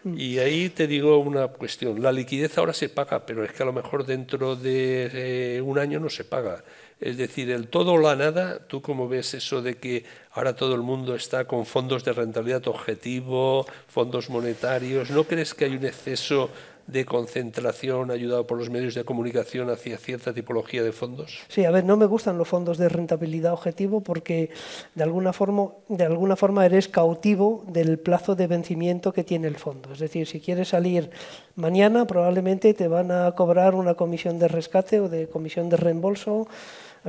Mm. 0.03 0.17
Y 0.17 0.39
ahí 0.39 0.69
te 0.69 0.87
digo 0.87 1.19
una 1.19 1.47
cuestión. 1.49 2.01
La 2.01 2.11
liquidez 2.11 2.57
ahora 2.57 2.73
se 2.73 2.89
paga, 2.89 3.25
pero 3.25 3.43
es 3.43 3.51
que 3.51 3.63
a 3.63 3.65
lo 3.65 3.73
mejor 3.73 4.05
dentro 4.05 4.55
de 4.55 5.57
eh, 5.57 5.61
un 5.61 5.77
año 5.77 5.99
no 5.99 6.09
se 6.09 6.23
paga. 6.23 6.63
Es 7.01 7.17
decir, 7.17 7.49
el 7.49 7.67
todo 7.67 7.93
o 7.93 7.97
la 7.97 8.15
nada, 8.15 8.59
¿tú 8.67 8.83
cómo 8.83 9.09
ves 9.09 9.33
eso 9.33 9.63
de 9.63 9.77
que 9.77 10.05
ahora 10.33 10.55
todo 10.55 10.75
el 10.75 10.81
mundo 10.81 11.15
está 11.15 11.45
con 11.45 11.65
fondos 11.65 12.03
de 12.05 12.13
rentabilidad 12.13 12.67
objetivo, 12.67 13.65
fondos 13.87 14.29
monetarios? 14.29 15.09
¿No 15.09 15.23
crees 15.23 15.55
que 15.55 15.65
hay 15.65 15.75
un 15.75 15.85
exceso 15.85 16.51
de 16.85 17.05
concentración 17.05 18.11
ayudado 18.11 18.45
por 18.45 18.57
los 18.57 18.69
medios 18.69 18.95
de 18.95 19.03
comunicación 19.03 19.69
hacia 19.69 19.97
cierta 19.97 20.33
tipología 20.33 20.83
de 20.83 20.91
fondos? 20.91 21.39
Sí, 21.47 21.65
a 21.65 21.71
ver, 21.71 21.85
no 21.85 21.97
me 21.97 22.05
gustan 22.05 22.37
los 22.37 22.47
fondos 22.47 22.77
de 22.77 22.89
rentabilidad 22.89 23.53
objetivo 23.53 24.01
porque 24.01 24.51
de 24.93 25.03
alguna 25.03 25.33
forma, 25.33 25.69
de 25.87 26.05
alguna 26.05 26.35
forma 26.35 26.65
eres 26.65 26.87
cautivo 26.87 27.63
del 27.67 27.97
plazo 27.97 28.35
de 28.35 28.45
vencimiento 28.45 29.13
que 29.13 29.23
tiene 29.23 29.47
el 29.47 29.55
fondo. 29.55 29.93
Es 29.93 29.99
decir, 29.99 30.27
si 30.27 30.39
quieres 30.39 30.69
salir 30.69 31.09
mañana, 31.55 32.05
probablemente 32.05 32.73
te 32.73 32.87
van 32.87 33.11
a 33.11 33.31
cobrar 33.31 33.73
una 33.73 33.95
comisión 33.95 34.37
de 34.37 34.47
rescate 34.47 34.99
o 34.99 35.09
de 35.09 35.27
comisión 35.27 35.69
de 35.69 35.77
reembolso 35.77 36.47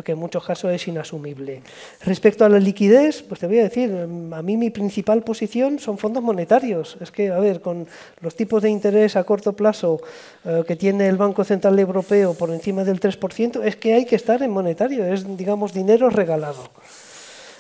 que 0.02 0.12
en 0.12 0.18
muchos 0.18 0.44
casos 0.44 0.72
es 0.72 0.88
inasumible. 0.88 1.62
Respecto 2.04 2.44
a 2.44 2.48
la 2.48 2.58
liquidez, 2.58 3.22
pues 3.22 3.40
te 3.40 3.46
voy 3.46 3.58
a 3.58 3.64
decir, 3.64 3.90
a 3.92 4.42
mí 4.42 4.56
mi 4.56 4.70
principal 4.70 5.22
posición 5.22 5.78
son 5.78 5.98
fondos 5.98 6.22
monetarios. 6.22 6.96
Es 7.00 7.10
que, 7.10 7.30
a 7.30 7.38
ver, 7.38 7.60
con 7.60 7.86
los 8.20 8.34
tipos 8.34 8.62
de 8.62 8.70
interés 8.70 9.16
a 9.16 9.24
corto 9.24 9.52
plazo 9.52 10.00
eh, 10.44 10.64
que 10.66 10.76
tiene 10.76 11.08
el 11.08 11.16
Banco 11.16 11.44
Central 11.44 11.78
Europeo 11.78 12.32
por 12.32 12.50
encima 12.50 12.84
del 12.84 13.00
3%, 13.00 13.62
es 13.64 13.76
que 13.76 13.92
hay 13.92 14.06
que 14.06 14.16
estar 14.16 14.42
en 14.42 14.50
monetario, 14.50 15.04
es, 15.04 15.36
digamos, 15.36 15.74
dinero 15.74 16.08
regalado. 16.08 16.70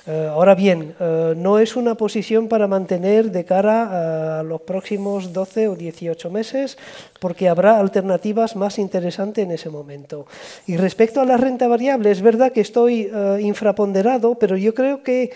Eh, 0.06 0.28
ahora 0.30 0.56
bien, 0.56 0.94
eh, 0.98 1.34
no 1.36 1.60
es 1.60 1.76
una 1.76 1.94
posición 1.94 2.48
para 2.48 2.66
mantener 2.66 3.30
de 3.30 3.44
cara 3.44 4.40
a 4.40 4.42
los 4.42 4.62
próximos 4.62 5.32
12 5.32 5.68
o 5.68 5.76
18 5.76 6.28
meses, 6.28 6.76
porque 7.20 7.48
habrá 7.48 7.78
alternativas 7.78 8.56
más 8.56 8.78
interesantes 8.78 9.44
en 9.44 9.52
ese 9.52 9.70
momento. 9.70 10.26
Y 10.66 10.76
respecto 10.76 11.20
a 11.20 11.24
la 11.24 11.36
renta 11.36 11.68
variable, 11.68 12.10
es 12.10 12.20
verdad 12.20 12.50
que 12.50 12.62
estoy 12.62 13.10
eh, 13.14 13.38
infraponderado, 13.42 14.34
pero 14.34 14.56
yo 14.56 14.74
creo 14.74 15.02
que 15.02 15.30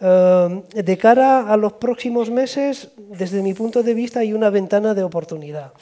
de 0.00 0.96
cara 0.96 1.52
a 1.52 1.58
los 1.58 1.74
próximos 1.74 2.30
meses, 2.30 2.88
desde 2.96 3.42
mi 3.42 3.52
punto 3.52 3.82
de 3.82 3.92
vista, 3.92 4.20
hay 4.20 4.32
una 4.32 4.48
ventana 4.48 4.94
de 4.94 5.02
oportunidad. 5.02 5.72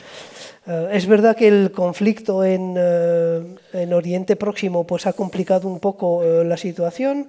es 0.91 1.07
verdad 1.07 1.37
que 1.37 1.47
el 1.47 1.71
conflicto 1.71 2.43
en, 2.43 2.77
en, 2.77 3.93
Oriente 3.93 4.35
Próximo 4.35 4.85
pues, 4.85 5.07
ha 5.07 5.13
complicado 5.13 5.69
un 5.69 5.79
poco 5.79 6.25
la 6.25 6.57
situación, 6.57 7.29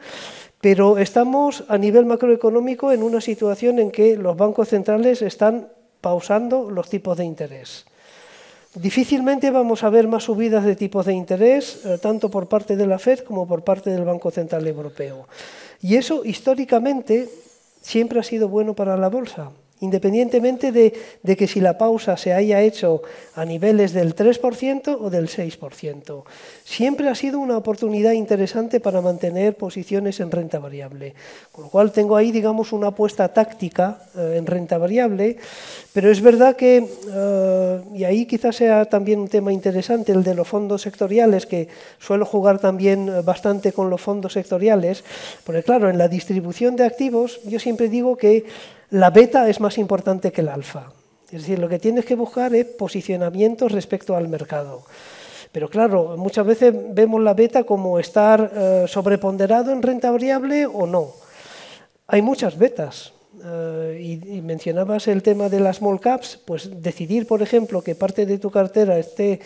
pero 0.61 0.97
estamos 0.97 1.63
a 1.67 1.77
nivel 1.77 2.05
macroeconómico 2.05 2.91
en 2.91 3.03
una 3.03 3.21
situación 3.21 3.79
en 3.79 3.91
que 3.91 4.17
los 4.17 4.35
bancos 4.35 4.69
centrales 4.69 5.21
están 5.21 5.69
pausando 6.01 6.69
los 6.69 6.89
tipos 6.89 7.17
de 7.17 7.25
interés. 7.25 7.85
Difícilmente 8.75 9.49
vamos 9.49 9.83
a 9.83 9.89
ver 9.89 10.07
más 10.07 10.25
subidas 10.25 10.63
de 10.63 10.75
tipos 10.75 11.05
de 11.05 11.13
interés, 11.13 11.85
eh, 11.85 11.97
tanto 11.97 12.29
por 12.29 12.47
parte 12.47 12.75
de 12.75 12.85
la 12.85 12.99
Fed 12.99 13.19
como 13.19 13.47
por 13.47 13.63
parte 13.63 13.89
del 13.89 14.05
Banco 14.05 14.29
Central 14.29 14.67
Europeo. 14.67 15.27
Y 15.81 15.95
eso 15.95 16.23
históricamente 16.23 17.29
siempre 17.81 18.19
ha 18.19 18.23
sido 18.23 18.47
bueno 18.47 18.75
para 18.75 18.95
la 18.95 19.09
bolsa. 19.09 19.49
Independientemente 19.81 20.71
de, 20.71 20.93
que 21.35 21.47
si 21.47 21.61
la 21.61 21.77
pausa 21.77 22.17
se 22.17 22.33
haya 22.33 22.61
hecho 22.61 23.01
a 23.35 23.45
niveles 23.45 23.93
del 23.93 24.15
3% 24.15 24.97
o 24.99 25.09
del 25.09 25.29
6%. 25.29 26.23
Siempre 26.63 27.09
ha 27.09 27.15
sido 27.15 27.39
una 27.39 27.57
oportunidad 27.57 28.11
interesante 28.11 28.79
para 28.79 29.01
mantener 29.01 29.55
posiciones 29.55 30.19
en 30.19 30.31
renta 30.31 30.59
variable. 30.59 31.13
Con 31.51 31.65
lo 31.65 31.69
cual 31.69 31.91
tengo 31.91 32.15
ahí, 32.15 32.31
digamos, 32.31 32.73
una 32.73 32.87
apuesta 32.87 33.27
táctica 33.29 34.01
eh, 34.15 34.35
en 34.37 34.45
renta 34.45 34.77
variable, 34.77 35.37
pero 35.93 36.11
es 36.11 36.21
verdad 36.21 36.55
que, 36.55 36.85
eh, 37.11 37.81
y 37.95 38.03
ahí 38.03 38.25
quizás 38.25 38.55
sea 38.55 38.85
también 38.85 39.19
un 39.19 39.27
tema 39.27 39.53
interesante, 39.53 40.11
el 40.11 40.23
de 40.23 40.35
los 40.35 40.47
fondos 40.47 40.81
sectoriales, 40.81 41.45
que 41.45 41.67
suelo 41.99 42.25
jugar 42.25 42.59
también 42.59 43.07
eh, 43.07 43.21
bastante 43.21 43.71
con 43.71 43.89
los 43.89 44.01
fondos 44.01 44.33
sectoriales, 44.33 45.03
porque 45.43 45.63
claro, 45.63 45.89
en 45.89 45.97
la 45.97 46.07
distribución 46.07 46.75
de 46.75 46.85
activos 46.85 47.39
yo 47.45 47.59
siempre 47.59 47.89
digo 47.89 48.17
que 48.17 48.45
la 48.91 49.09
beta 49.11 49.47
es 49.49 49.59
más 49.59 49.77
importante 49.77 50.31
que 50.31 50.41
el 50.41 50.49
alfa. 50.49 50.91
Es 51.25 51.41
decir, 51.41 51.59
lo 51.59 51.69
que 51.69 51.77
tienes 51.77 52.05
que 52.05 52.15
buscar 52.15 52.53
es 52.55 52.65
posicionamientos 52.65 53.71
respecto 53.71 54.15
al 54.15 54.27
mercado. 54.27 54.83
Pero 55.51 55.69
claro, 55.69 56.15
muchas 56.17 56.45
veces 56.45 56.73
vemos 56.91 57.21
la 57.21 57.33
beta 57.33 57.63
como 57.63 57.99
estar 57.99 58.51
eh, 58.55 58.85
sobreponderado 58.87 59.71
en 59.71 59.81
renta 59.81 60.11
variable 60.11 60.65
o 60.65 60.87
no. 60.87 61.13
Hay 62.07 62.21
muchas 62.21 62.57
betas. 62.57 63.13
Eh, 63.43 63.99
y, 64.01 64.37
y, 64.37 64.41
mencionabas 64.41 65.07
el 65.07 65.23
tema 65.23 65.47
de 65.47 65.59
las 65.59 65.77
small 65.77 65.99
caps, 65.99 66.39
pues 66.43 66.81
decidir, 66.81 67.25
por 67.25 67.41
ejemplo, 67.41 67.81
que 67.81 67.95
parte 67.95 68.25
de 68.25 68.37
tu 68.37 68.51
cartera 68.51 68.97
esté 68.97 69.39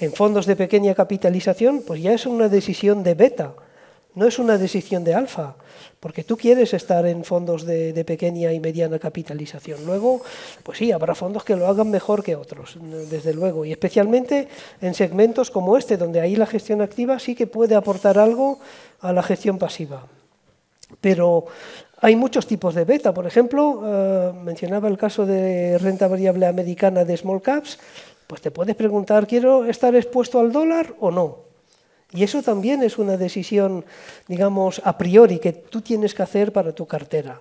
en 0.00 0.12
fondos 0.12 0.46
de 0.46 0.56
pequeña 0.56 0.94
capitalización, 0.94 1.82
pues 1.86 2.00
ya 2.00 2.14
es 2.14 2.26
una 2.26 2.48
decisión 2.48 3.02
de 3.02 3.14
beta, 3.14 3.54
no 4.14 4.26
es 4.26 4.38
una 4.38 4.56
decisión 4.56 5.04
de 5.04 5.14
alfa 5.14 5.56
porque 6.04 6.22
tú 6.22 6.36
quieres 6.36 6.74
estar 6.74 7.06
en 7.06 7.24
fondos 7.24 7.64
de, 7.64 8.04
pequeña 8.04 8.52
y 8.52 8.60
mediana 8.60 8.98
capitalización. 8.98 9.86
Luego, 9.86 10.20
pues 10.62 10.76
sí, 10.76 10.92
habrá 10.92 11.14
fondos 11.14 11.44
que 11.44 11.56
lo 11.56 11.66
hagan 11.66 11.90
mejor 11.90 12.22
que 12.22 12.36
otros, 12.36 12.76
desde 13.08 13.32
luego, 13.32 13.64
y 13.64 13.72
especialmente 13.72 14.48
en 14.82 14.92
segmentos 14.92 15.50
como 15.50 15.78
este, 15.78 15.96
donde 15.96 16.20
ahí 16.20 16.36
la 16.36 16.44
gestión 16.44 16.82
activa 16.82 17.18
sí 17.18 17.34
que 17.34 17.46
puede 17.46 17.74
aportar 17.74 18.18
algo 18.18 18.58
a 19.00 19.14
la 19.14 19.22
gestión 19.22 19.56
pasiva. 19.56 20.04
Pero 21.00 21.46
hay 22.02 22.16
muchos 22.16 22.46
tipos 22.46 22.74
de 22.74 22.84
beta. 22.84 23.14
Por 23.14 23.26
ejemplo, 23.26 23.80
eh, 23.86 24.32
mencionaba 24.44 24.88
el 24.88 24.98
caso 24.98 25.24
de 25.24 25.78
renta 25.78 26.06
variable 26.06 26.44
americana 26.44 27.06
de 27.06 27.16
small 27.16 27.40
caps, 27.40 27.78
pues 28.26 28.42
te 28.42 28.50
puedes 28.50 28.76
preguntar, 28.76 29.26
¿quiero 29.26 29.64
estar 29.64 29.94
expuesto 29.96 30.38
al 30.38 30.52
dólar 30.52 30.92
o 31.00 31.10
no? 31.10 31.53
Y 32.14 32.22
eso 32.22 32.42
también 32.42 32.82
es 32.84 32.96
una 32.96 33.16
decisión, 33.16 33.84
digamos, 34.28 34.80
a 34.84 34.96
priori 34.96 35.40
que 35.40 35.52
tú 35.52 35.80
tienes 35.80 36.14
que 36.14 36.22
hacer 36.22 36.52
para 36.52 36.72
tu 36.72 36.86
cartera. 36.86 37.40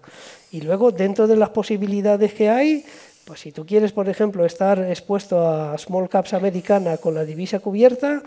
Y 0.52 0.62
luego, 0.62 0.92
dentro 0.92 1.28
de 1.28 1.38
las 1.38 1.50
posibilidades 1.50 2.34
que 2.34 2.50
hay, 2.50 2.84
pues 3.24 3.42
si 3.42 3.52
tú 3.52 3.66
quieres, 3.66 3.92
por 3.92 4.10
ejemplo, 4.10 4.44
estar 4.46 4.80
expuesto 4.80 5.48
a 5.48 5.78
small 5.78 6.10
caps 6.10 6.34
americana 6.34 6.98
con 6.98 7.14
la 7.14 7.24
divisa 7.24 7.60
cubierta, 7.60 8.24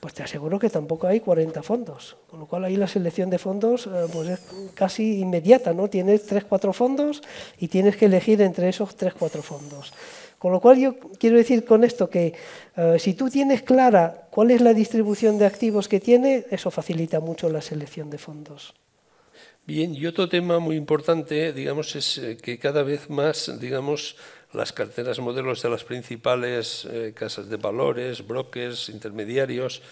pues 0.00 0.14
te 0.14 0.22
aseguro 0.22 0.58
que 0.58 0.70
tampoco 0.70 1.06
hay 1.06 1.20
40 1.20 1.62
fondos. 1.62 2.16
Con 2.30 2.40
lo 2.40 2.46
cual 2.46 2.64
ahí 2.64 2.76
la 2.76 2.88
selección 2.88 3.28
de 3.28 3.38
fondos 3.38 3.86
eh, 3.86 3.90
pues 4.12 4.28
es 4.28 4.40
casi 4.74 5.20
inmediata, 5.20 5.74
¿no? 5.74 5.88
Tienes 5.88 6.30
3-4 6.30 6.72
fondos 6.72 7.22
y 7.58 7.68
tienes 7.68 7.96
que 7.96 8.06
elegir 8.06 8.40
entre 8.40 8.68
esos 8.68 8.96
3-4 8.96 9.42
fondos. 9.42 9.92
Con 10.38 10.52
lo 10.52 10.60
cual 10.60 10.78
yo 10.78 10.98
quiero 11.18 11.36
decir 11.36 11.64
con 11.64 11.82
esto 11.82 12.10
que 12.10 12.34
eh, 12.76 12.96
si 12.98 13.14
tú 13.14 13.30
tienes 13.30 13.62
clara 13.62 14.28
cuál 14.30 14.50
es 14.50 14.60
la 14.60 14.74
distribución 14.74 15.38
de 15.38 15.46
activos 15.46 15.88
que 15.88 16.00
tiene, 16.00 16.44
eso 16.50 16.70
facilita 16.70 17.20
mucho 17.20 17.48
la 17.48 17.62
selección 17.62 18.10
de 18.10 18.18
fondos. 18.18 18.74
Bien, 19.66 19.94
y 19.94 20.06
otro 20.06 20.28
tema 20.28 20.60
muy 20.60 20.76
importante, 20.76 21.52
digamos, 21.52 21.96
es 21.96 22.18
eh, 22.18 22.36
que 22.36 22.58
cada 22.58 22.84
vez 22.84 23.10
más, 23.10 23.58
digamos, 23.58 24.16
las 24.52 24.72
carteras 24.72 25.18
modelos 25.18 25.62
de 25.62 25.70
las 25.70 25.82
principales 25.82 26.86
eh, 26.90 27.12
casas 27.14 27.48
de 27.48 27.56
valores, 27.56 28.24
brokers, 28.24 28.88
intermediarios, 28.90 29.82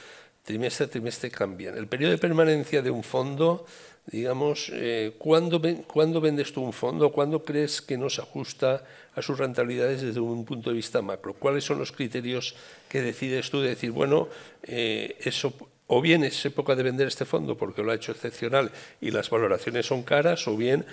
trimestre 0.45 0.87
a 0.87 0.91
trimestre 0.91 1.31
cambian. 1.31 1.77
El 1.77 1.89
periodo 1.89 2.13
de 2.13 2.19
permanencia 2.19 2.83
de 2.83 2.91
un 2.91 3.03
fondo 3.03 3.67
digamos, 4.07 4.71
eh, 4.73 5.15
¿cuándo, 5.19 5.61
vendes 6.21 6.53
tú 6.53 6.63
un 6.63 6.73
fondo? 6.73 7.11
¿Cuándo 7.11 7.43
crees 7.43 7.81
que 7.81 7.97
no 7.97 8.11
se 8.11 8.21
ajusta 8.21 8.85
a 9.15 9.23
sus 9.23 9.39
rentabilidades 9.39 10.03
desde 10.03 10.21
un 10.21 10.45
punto 10.45 10.71
de 10.71 10.77
vista 10.77 11.01
macro? 11.03 11.35
¿Cuáles 11.35 11.65
son 11.65 11.79
los 11.79 11.93
criterios 11.93 12.55
que 12.89 13.01
decides 13.01 13.51
tú 13.51 13.61
de 13.61 13.71
decir, 13.71 13.91
bueno, 13.91 14.29
eh, 14.63 15.17
eso 15.21 15.55
o 15.87 16.01
bien 16.01 16.25
es 16.25 16.45
época 16.47 16.75
de 16.75 16.83
vender 16.83 17.09
este 17.09 17.27
fondo 17.27 17.57
porque 17.57 17.83
lo 17.83 17.93
ha 17.93 17.95
hecho 17.95 18.13
excepcional 18.13 18.71
y 19.01 19.11
las 19.11 19.29
valoraciones 19.29 19.87
son 19.87 20.03
caras, 20.03 20.49
o 20.49 20.57
bien 20.57 20.87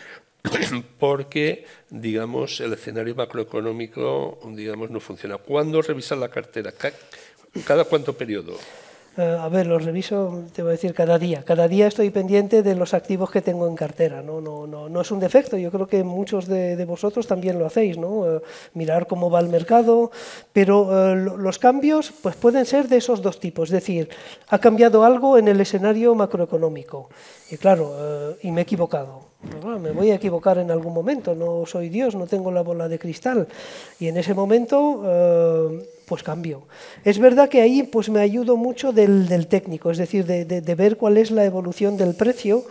porque, 1.00 1.66
digamos, 1.90 2.60
el 2.60 2.74
escenario 2.74 3.16
macroeconómico, 3.16 4.40
digamos, 4.54 4.90
no 4.90 5.00
funciona. 5.00 5.38
¿Cuándo 5.38 5.82
revisas 5.82 6.18
la 6.18 6.30
cartera? 6.30 6.74
¿Cada 7.66 7.84
cuánto 7.86 8.14
periodo? 8.14 8.58
Eh, 9.18 9.38
a 9.40 9.50
ver, 9.50 9.68
los 9.68 9.84
reviso, 9.84 10.46
te 10.54 10.62
voy 10.62 10.70
a 10.70 10.72
decir, 10.72 10.94
cada 10.94 11.20
día. 11.20 11.44
Cada 11.44 11.68
día 11.68 11.88
estoy 11.88 12.12
pendiente 12.12 12.64
de 12.64 12.76
los 12.76 12.94
activos 12.94 13.30
que 13.30 13.42
tengo 13.42 13.68
en 13.68 13.76
cartera. 13.76 14.22
No, 14.22 14.40
no, 14.40 14.66
no, 14.66 14.88
no 14.88 15.02
es 15.02 15.12
un 15.12 15.20
defecto, 15.20 15.58
yo 15.58 15.70
creo 15.70 15.86
que 15.86 16.02
muchos 16.04 16.48
de, 16.48 16.84
vosotros 16.86 17.28
también 17.28 17.60
lo 17.60 17.66
hacéis, 17.66 17.98
¿no? 17.98 18.38
Eh, 18.38 18.42
mirar 18.74 19.08
cómo 19.08 19.30
va 19.30 19.42
el 19.42 19.50
mercado, 19.50 20.12
pero 20.54 21.12
eh, 21.12 21.16
los 21.16 21.60
cambios 21.60 22.14
pues, 22.24 22.38
pueden 22.38 22.66
ser 22.66 22.88
de 22.88 22.98
esos 22.98 23.22
dos 23.22 23.42
tipos. 23.42 23.68
Es 23.70 23.74
decir, 23.74 24.08
ha 24.48 24.60
cambiado 24.60 25.04
algo 25.04 25.38
en 25.38 25.50
el 25.50 25.60
escenario 25.60 26.16
macroeconómico. 26.16 27.10
Y 27.50 27.58
claro, 27.58 28.38
y 28.42 28.50
me 28.52 28.62
he 28.62 28.64
equivocado. 28.64 29.24
me 29.82 29.92
voy 29.92 30.12
a 30.12 30.16
equivocar 30.16 30.58
en 30.58 30.72
algún 30.72 30.94
momento, 30.94 31.36
no 31.36 31.66
soy 31.66 31.90
Dios, 31.90 32.16
no 32.16 32.28
tengo 32.28 32.50
la 32.50 32.62
bola 32.62 32.88
de 32.88 32.98
cristal. 32.98 33.46
Y 34.00 34.08
en 34.08 34.16
ese 34.16 34.34
momento 34.34 35.04
pues 36.06 36.24
cambio. 36.24 36.64
Es 37.04 37.20
verdad 37.20 37.50
que 37.50 37.62
ahí 37.62 37.84
pues 37.84 38.10
me 38.10 38.20
ayudo 38.20 38.58
mucho 38.58 38.92
del, 38.92 39.48
técnico, 39.48 39.92
es 39.92 39.98
decir, 39.98 40.26
de, 40.26 40.76
ver 40.76 40.98
cuál 40.98 41.18
es 41.18 41.32
la 41.32 41.46
evolución 41.46 41.98
del 41.98 42.16
precio. 42.16 42.66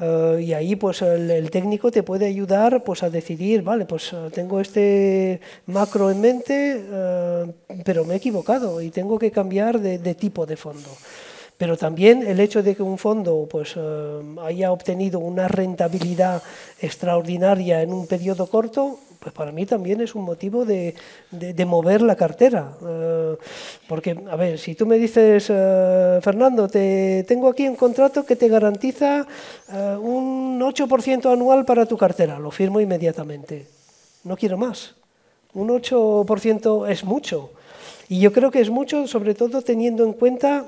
Eh, 0.00 0.44
y 0.46 0.52
ahí 0.52 0.76
pues 0.76 1.02
el, 1.02 1.50
técnico 1.50 1.90
te 1.90 2.04
puede 2.04 2.26
ayudar 2.26 2.84
pues 2.84 3.02
a 3.02 3.10
decidir, 3.10 3.62
vale, 3.62 3.84
pues 3.84 4.12
eh, 4.12 4.30
tengo 4.32 4.60
este 4.60 5.40
macro 5.66 6.10
en 6.10 6.20
mente, 6.20 6.80
eh, 6.80 7.52
pero 7.84 8.04
me 8.04 8.14
he 8.14 8.18
equivocado 8.18 8.80
y 8.80 8.90
tengo 8.90 9.18
que 9.18 9.32
cambiar 9.32 9.80
de, 9.80 10.14
tipo 10.14 10.46
de 10.46 10.56
fondo. 10.56 10.88
Pero 11.56 11.76
también 11.76 12.24
el 12.24 12.38
hecho 12.38 12.62
de 12.62 12.76
que 12.76 12.84
un 12.84 12.98
fondo 12.98 13.48
pues, 13.50 13.74
haya 14.40 14.70
obtenido 14.70 15.18
una 15.18 15.48
rentabilidad 15.48 16.40
extraordinaria 16.80 17.82
en 17.82 17.92
un 17.92 18.06
periodo 18.06 18.46
corto 18.46 19.00
pues 19.18 19.34
para 19.34 19.50
mí 19.50 19.66
también 19.66 20.00
es 20.00 20.14
un 20.14 20.24
motivo 20.24 20.64
de, 20.64 20.94
mover 21.66 22.02
la 22.02 22.16
cartera. 22.16 22.72
Eh, 22.86 23.36
porque, 23.88 24.16
a 24.30 24.36
ver, 24.36 24.58
si 24.58 24.74
tú 24.74 24.86
me 24.86 24.96
dices, 24.96 25.46
eh, 25.50 26.20
Fernando, 26.22 26.68
te, 26.68 27.24
tengo 27.26 27.48
aquí 27.48 27.66
un 27.66 27.76
contrato 27.76 28.24
que 28.24 28.36
te 28.36 28.48
garantiza 28.48 29.26
eh, 29.72 29.96
un 30.00 30.60
8% 30.60 31.32
anual 31.32 31.64
para 31.64 31.86
tu 31.86 31.96
cartera, 31.96 32.38
lo 32.38 32.50
firmo 32.50 32.80
inmediatamente. 32.80 33.66
No 34.24 34.36
quiero 34.36 34.56
más. 34.56 34.94
Un 35.54 35.68
8% 35.68 36.88
es 36.88 37.04
mucho. 37.04 37.50
Y 38.08 38.20
yo 38.20 38.32
creo 38.32 38.50
que 38.50 38.60
es 38.60 38.70
mucho, 38.70 39.06
sobre 39.06 39.34
todo 39.34 39.62
teniendo 39.62 40.04
en 40.04 40.12
cuenta, 40.14 40.64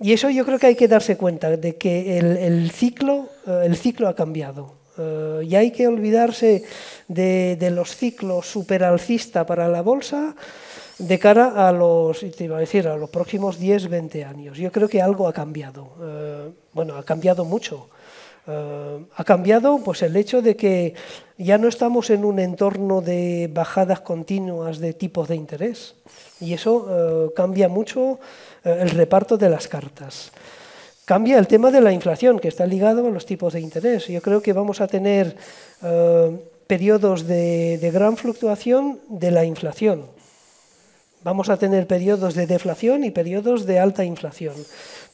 y 0.00 0.12
eso 0.14 0.30
yo 0.30 0.46
creo 0.46 0.58
que 0.58 0.68
hay 0.68 0.74
que 0.74 0.88
darse 0.88 1.18
cuenta, 1.18 1.50
de 1.50 1.76
que 1.76 2.18
el, 2.18 2.70
ciclo, 2.70 3.28
el 3.46 3.76
ciclo 3.76 4.08
ha 4.08 4.14
cambiado. 4.14 4.75
Eh, 4.98 5.46
y 5.48 5.54
hay 5.54 5.70
que 5.70 5.88
olvidarse 5.88 6.64
de, 7.08 7.70
los 7.70 7.96
ciclos 7.96 8.46
superalcista 8.46 9.44
para 9.46 9.68
la 9.68 9.82
bolsa 9.82 10.34
de 10.98 11.18
cara 11.18 11.68
a 11.68 11.72
los, 11.72 12.22
iba 12.22 12.56
a 12.56 12.60
decir, 12.60 12.88
a 12.88 12.96
los 12.96 13.10
próximos 13.10 13.58
10, 13.58 13.88
20 13.88 14.24
años. 14.24 14.58
Yo 14.58 14.72
creo 14.72 14.88
que 14.88 15.02
algo 15.02 15.28
ha 15.28 15.32
cambiado. 15.32 15.88
Eh, 16.02 16.50
bueno, 16.72 16.96
ha 16.96 17.02
cambiado 17.02 17.44
mucho. 17.44 17.88
Eh, 18.46 19.04
ha 19.14 19.24
cambiado 19.24 19.78
pues, 19.84 20.02
el 20.02 20.16
hecho 20.16 20.40
de 20.40 20.56
que 20.56 20.94
ya 21.36 21.58
no 21.58 21.68
estamos 21.68 22.08
en 22.08 22.24
un 22.24 22.38
entorno 22.38 23.02
de 23.02 23.50
bajadas 23.52 24.00
continuas 24.00 24.78
de 24.78 24.94
tipos 24.94 25.28
de 25.28 25.36
interés. 25.36 25.96
Y 26.40 26.54
eso 26.54 27.32
cambia 27.34 27.68
mucho 27.68 28.20
el 28.62 28.90
reparto 28.90 29.36
de 29.38 29.48
las 29.48 29.68
cartas. 29.68 30.32
Cambia 31.06 31.38
el 31.38 31.46
tema 31.46 31.70
de 31.70 31.80
la 31.80 31.92
inflación, 31.92 32.40
que 32.40 32.48
está 32.48 32.66
ligado 32.66 33.06
a 33.06 33.10
los 33.10 33.26
tipos 33.26 33.52
de 33.52 33.60
interés. 33.60 34.08
Yo 34.08 34.20
creo 34.20 34.42
que 34.42 34.52
vamos 34.52 34.80
a 34.80 34.88
tener 34.88 35.36
eh, 35.84 36.36
periodos 36.66 37.28
de, 37.28 37.78
gran 37.94 38.16
fluctuación 38.16 38.98
de 39.08 39.30
la 39.30 39.44
inflación. 39.44 40.06
Vamos 41.22 41.48
a 41.48 41.58
tener 41.58 41.86
periodos 41.86 42.34
de 42.34 42.48
deflación 42.48 43.04
y 43.04 43.12
periodos 43.12 43.66
de 43.66 43.78
alta 43.78 44.04
inflación. 44.04 44.54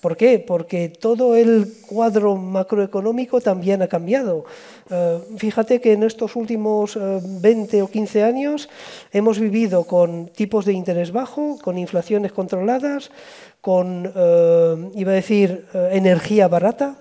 ¿Por 0.03 0.17
qué? 0.17 0.41
Porque 0.41 0.89
todo 0.89 1.37
el 1.37 1.75
cuadro 1.87 2.35
macroeconómico 2.35 3.41
también 3.41 3.83
ha 3.83 3.87
cambiado. 3.87 4.45
Eh, 4.91 5.21
fíjate 5.39 5.81
que 5.81 5.93
en 5.93 6.03
estos 6.03 6.35
últimos 6.35 6.99
20 6.99 7.79
eh, 7.79 7.83
o 7.83 7.87
15 7.87 8.25
años 8.25 8.69
hemos 9.13 9.39
vivido 9.39 9.85
con 9.85 10.27
tipos 10.27 10.65
de 10.65 10.73
interés 10.73 11.13
bajo, 11.13 11.57
con 11.63 11.79
inflaciones 11.79 12.33
controladas, 12.33 13.13
con, 13.61 14.11
eh, 14.13 14.91
iba 14.97 15.13
a 15.13 15.15
decir, 15.15 15.69
energía 15.73 16.49
barata. 16.49 16.97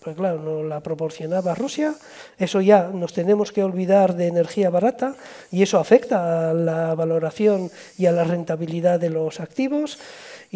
Pues 0.00 0.16
claro, 0.16 0.40
nos 0.40 0.64
la 0.64 0.80
proporcionaba 0.80 1.54
Rusia, 1.54 1.92
eso 2.38 2.62
ya 2.62 2.88
nos 2.94 3.12
tenemos 3.12 3.52
que 3.52 3.62
olvidar 3.62 4.14
de 4.14 4.28
energía 4.28 4.70
barata 4.70 5.16
y 5.50 5.62
eso 5.62 5.78
afecta 5.78 6.48
a 6.48 6.54
la 6.54 6.94
valoración 6.94 7.70
y 7.98 8.06
a 8.06 8.12
la 8.12 8.24
rentabilidad 8.24 9.00
de 9.00 9.10
los 9.10 9.40
activos. 9.40 9.98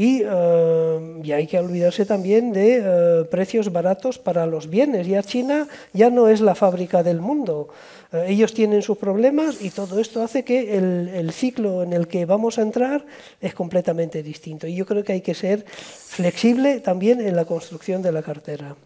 Y, 0.01 0.23
eh, 0.25 1.21
y, 1.23 1.33
hay 1.33 1.47
que 1.47 1.59
olvidarse 1.59 2.07
también 2.07 2.55
de 2.55 2.81
eh, 2.83 3.25
precios 3.31 3.71
baratos 3.71 4.19
para 4.19 4.47
los 4.47 4.71
bienes. 4.71 5.07
Ya 5.07 5.23
China 5.23 5.69
ya 5.93 6.09
no 6.09 6.31
es 6.31 6.41
la 6.41 6.55
fábrica 6.55 7.03
del 7.03 7.21
mundo. 7.21 7.69
Eh, 8.11 8.25
ellos 8.29 8.55
tienen 8.55 8.81
sus 8.81 8.97
problemas 8.97 9.61
y 9.61 9.69
todo 9.69 10.01
esto 10.01 10.23
hace 10.23 10.43
que 10.43 10.79
el, 10.79 11.09
el, 11.09 11.33
ciclo 11.33 11.83
en 11.83 11.93
el 11.93 12.09
que 12.09 12.25
vamos 12.25 12.59
a 12.59 12.63
entrar 12.63 13.05
es 13.43 13.53
completamente 13.53 14.23
distinto. 14.23 14.67
Y 14.67 14.75
yo 14.75 14.87
creo 14.87 15.05
que 15.05 15.13
hay 15.13 15.21
que 15.21 15.35
ser 15.35 15.67
flexible 15.67 16.81
también 16.81 17.21
en 17.21 17.37
la 17.37 17.45
construcción 17.45 18.01
de 18.01 18.13
la 18.13 18.23
cartera. 18.23 18.77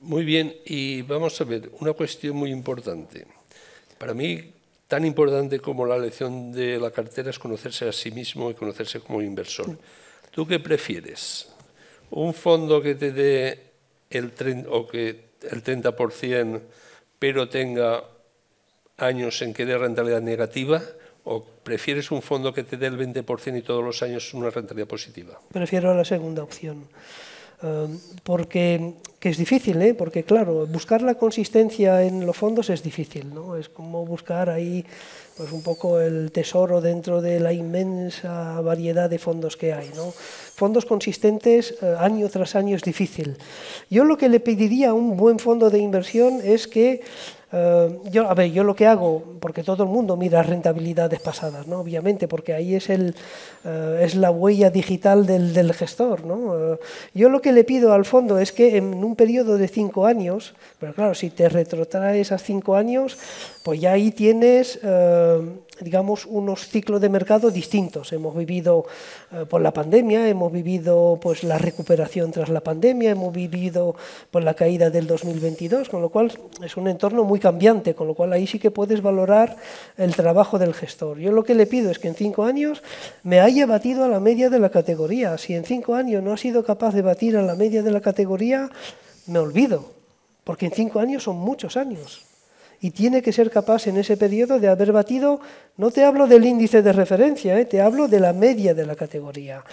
Muy 0.00 0.24
bien, 0.24 0.56
y 0.64 1.02
vamos 1.02 1.40
a 1.40 1.44
ver, 1.44 1.70
una 1.78 1.92
cuestión 1.92 2.34
muy 2.34 2.50
importante. 2.50 3.28
Para 3.96 4.12
mí, 4.12 4.54
tan 4.88 5.04
importante 5.04 5.60
como 5.60 5.86
la 5.86 5.98
lección 5.98 6.50
de 6.50 6.80
la 6.80 6.90
cartera 6.90 7.30
es 7.30 7.38
conocerse 7.38 7.88
a 7.88 7.92
sí 7.92 8.10
mismo 8.10 8.50
y 8.50 8.54
conocerse 8.54 8.98
como 8.98 9.22
inversor. 9.22 9.78
¿Tú 10.30 10.46
qué 10.46 10.58
prefieres? 10.58 11.48
¿Un 12.10 12.34
fondo 12.34 12.80
que 12.80 12.94
te 12.94 13.12
dé 13.12 13.72
el, 14.10 14.32
o 14.70 14.86
que 14.86 15.28
el 15.50 15.62
30% 15.62 16.60
pero 17.18 17.48
tenga 17.48 18.04
años 18.96 19.42
en 19.42 19.52
que 19.54 19.66
dé 19.66 19.76
rentabilidad 19.76 20.22
negativa 20.22 20.82
o 21.24 21.44
prefieres 21.44 22.10
un 22.10 22.22
fondo 22.22 22.54
que 22.54 22.64
te 22.64 22.76
dé 22.76 22.86
el 22.86 22.98
20% 22.98 23.58
y 23.58 23.62
todos 23.62 23.84
los 23.84 24.02
años 24.02 24.32
una 24.34 24.50
rentabilidad 24.50 24.88
positiva? 24.88 25.38
Prefiero 25.52 25.94
la 25.94 26.04
segunda 26.04 26.42
opción. 26.42 26.88
Um, 27.60 27.98
porque 28.22 28.94
que 29.18 29.30
es 29.30 29.36
difícil, 29.36 29.82
¿eh? 29.82 29.94
porque 29.94 30.22
claro, 30.22 30.66
buscar 30.66 31.02
la 31.02 31.16
consistencia 31.16 32.04
en 32.04 32.24
los 32.24 32.36
fondos 32.36 32.70
es 32.70 32.84
difícil, 32.84 33.34
¿no? 33.34 33.56
es 33.56 33.68
como 33.68 34.06
buscar 34.06 34.48
ahí 34.48 34.84
pues 35.36 35.50
un 35.50 35.62
poco 35.62 36.00
el 36.00 36.30
tesoro 36.30 36.80
dentro 36.80 37.20
de 37.20 37.40
la 37.40 37.52
inmensa 37.52 38.60
variedad 38.60 39.10
de 39.10 39.18
fondos 39.18 39.56
que 39.56 39.72
hay. 39.72 39.90
¿no? 39.96 40.12
Fondos 40.12 40.84
consistentes 40.84 41.74
eh, 41.82 41.96
año 41.98 42.28
tras 42.28 42.54
año 42.54 42.76
es 42.76 42.82
difícil. 42.82 43.36
Yo 43.90 44.04
lo 44.04 44.16
que 44.16 44.28
le 44.28 44.38
pediría 44.38 44.90
a 44.90 44.94
un 44.94 45.16
buen 45.16 45.40
fondo 45.40 45.68
de 45.70 45.78
inversión 45.78 46.40
es 46.42 46.68
que 46.68 47.02
eh, 47.50 47.98
yo, 48.10 48.28
a 48.28 48.34
ver, 48.34 48.50
yo 48.50 48.62
lo 48.62 48.74
que 48.74 48.86
hago, 48.86 49.22
porque 49.40 49.62
todo 49.62 49.84
el 49.84 49.88
mundo 49.88 50.16
mira 50.16 50.42
rentabilidades 50.42 51.20
pasadas, 51.20 51.66
¿no? 51.66 51.80
obviamente, 51.80 52.28
porque 52.28 52.52
ahí 52.52 52.74
es, 52.74 52.90
el, 52.90 53.14
eh, 53.64 54.00
es 54.02 54.14
la 54.14 54.30
huella 54.30 54.70
digital 54.70 55.24
del, 55.26 55.54
del 55.54 55.72
gestor. 55.72 56.24
¿no? 56.24 56.74
Eh, 56.74 56.78
yo 57.14 57.28
lo 57.28 57.40
que 57.40 57.52
le 57.52 57.64
pido 57.64 57.92
al 57.92 58.04
fondo 58.04 58.38
es 58.38 58.52
que 58.52 58.76
en 58.76 59.02
un 59.02 59.16
periodo 59.16 59.56
de 59.56 59.68
cinco 59.68 60.04
años, 60.04 60.54
pero 60.78 60.92
claro, 60.92 61.14
si 61.14 61.30
te 61.30 61.48
retrotraes 61.48 62.32
a 62.32 62.38
cinco 62.38 62.76
años, 62.76 63.16
pues 63.64 63.80
ya 63.80 63.92
ahí 63.92 64.10
tienes 64.10 64.78
digamos, 65.80 66.26
unos 66.26 66.68
ciclos 66.68 67.00
de 67.00 67.08
mercado 67.08 67.50
distintos. 67.50 68.12
Hemos 68.12 68.36
vivido 68.36 68.86
por 69.48 69.60
la 69.60 69.72
pandemia, 69.72 70.28
hemos 70.28 70.52
vivido 70.52 71.18
pues, 71.20 71.44
la 71.44 71.58
recuperación 71.58 72.30
tras 72.30 72.48
la 72.48 72.60
pandemia, 72.60 73.10
hemos 73.10 73.32
vivido 73.32 73.96
pues, 74.30 74.44
la 74.44 74.54
caída 74.54 74.90
del 74.90 75.06
2022, 75.06 75.88
con 75.88 76.02
lo 76.02 76.08
cual 76.08 76.32
es 76.64 76.76
un 76.76 76.88
entorno 76.88 77.24
muy 77.24 77.40
cambiante, 77.40 77.94
con 77.94 78.06
lo 78.06 78.14
cual 78.14 78.32
ahí 78.32 78.46
sí 78.46 78.58
que 78.58 78.70
puedes 78.70 79.02
valorar 79.02 79.56
el 79.96 80.14
trabajo 80.14 80.58
del 80.58 80.74
gestor. 80.74 81.18
Yo 81.18 81.32
lo 81.32 81.44
que 81.44 81.54
le 81.54 81.66
pido 81.66 81.90
es 81.90 81.98
que 81.98 82.08
en 82.08 82.14
cinco 82.14 82.44
años 82.44 82.82
me 83.22 83.40
haya 83.40 83.66
batido 83.66 84.04
a 84.04 84.08
la 84.08 84.20
media 84.20 84.50
de 84.50 84.58
la 84.58 84.70
categoría. 84.70 85.38
Si 85.38 85.54
en 85.54 85.64
cinco 85.64 85.94
años 85.94 86.22
no 86.22 86.32
ha 86.32 86.36
sido 86.36 86.64
capaz 86.64 86.94
de 86.94 87.02
batir 87.02 87.36
a 87.36 87.42
la 87.42 87.54
media 87.54 87.82
de 87.82 87.90
la 87.90 88.00
categoría, 88.00 88.70
me 89.26 89.38
olvido, 89.38 89.92
porque 90.44 90.66
en 90.66 90.72
cinco 90.72 91.00
años 91.00 91.22
son 91.22 91.36
muchos 91.36 91.76
años. 91.76 92.27
Y 92.80 92.90
tiene 92.90 93.22
que 93.22 93.32
ser 93.32 93.50
capaz 93.50 93.86
en 93.88 93.96
ese 93.96 94.16
periodo 94.16 94.60
de 94.60 94.68
haber 94.68 94.92
batido, 94.92 95.40
no 95.76 95.90
te 95.90 96.04
hablo 96.04 96.26
del 96.26 96.46
índice 96.46 96.82
de 96.82 96.92
referencia, 96.92 97.58
¿eh? 97.58 97.64
te 97.64 97.80
hablo 97.80 98.06
de 98.06 98.20
la 98.20 98.32
media 98.32 98.74
de 98.74 98.86
la 98.86 98.94
categoría. 98.94 99.64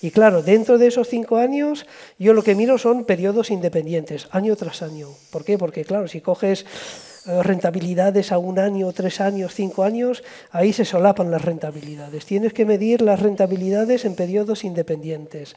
Y 0.00 0.10
claro, 0.10 0.42
dentro 0.42 0.78
de 0.78 0.88
esos 0.88 1.08
cinco 1.08 1.36
años, 1.36 1.86
yo 2.18 2.32
lo 2.32 2.42
que 2.42 2.54
miro 2.54 2.78
son 2.78 3.04
periodos 3.04 3.50
independientes, 3.50 4.28
año 4.30 4.56
tras 4.56 4.82
año. 4.82 5.08
¿Por 5.30 5.44
qué? 5.44 5.58
Porque 5.58 5.84
claro, 5.84 6.08
si 6.08 6.20
coges 6.20 6.64
eh, 7.28 7.42
rentabilidades 7.42 8.32
a 8.32 8.38
un 8.38 8.58
año, 8.58 8.90
tres 8.92 9.20
años, 9.20 9.52
cinco 9.54 9.82
años, 9.82 10.22
ahí 10.50 10.72
se 10.72 10.86
solapan 10.86 11.30
las 11.30 11.44
rentabilidades. 11.44 12.24
Tienes 12.24 12.54
que 12.54 12.64
medir 12.64 13.02
las 13.02 13.20
rentabilidades 13.20 14.06
en 14.06 14.14
periodos 14.14 14.64
independientes. 14.64 15.54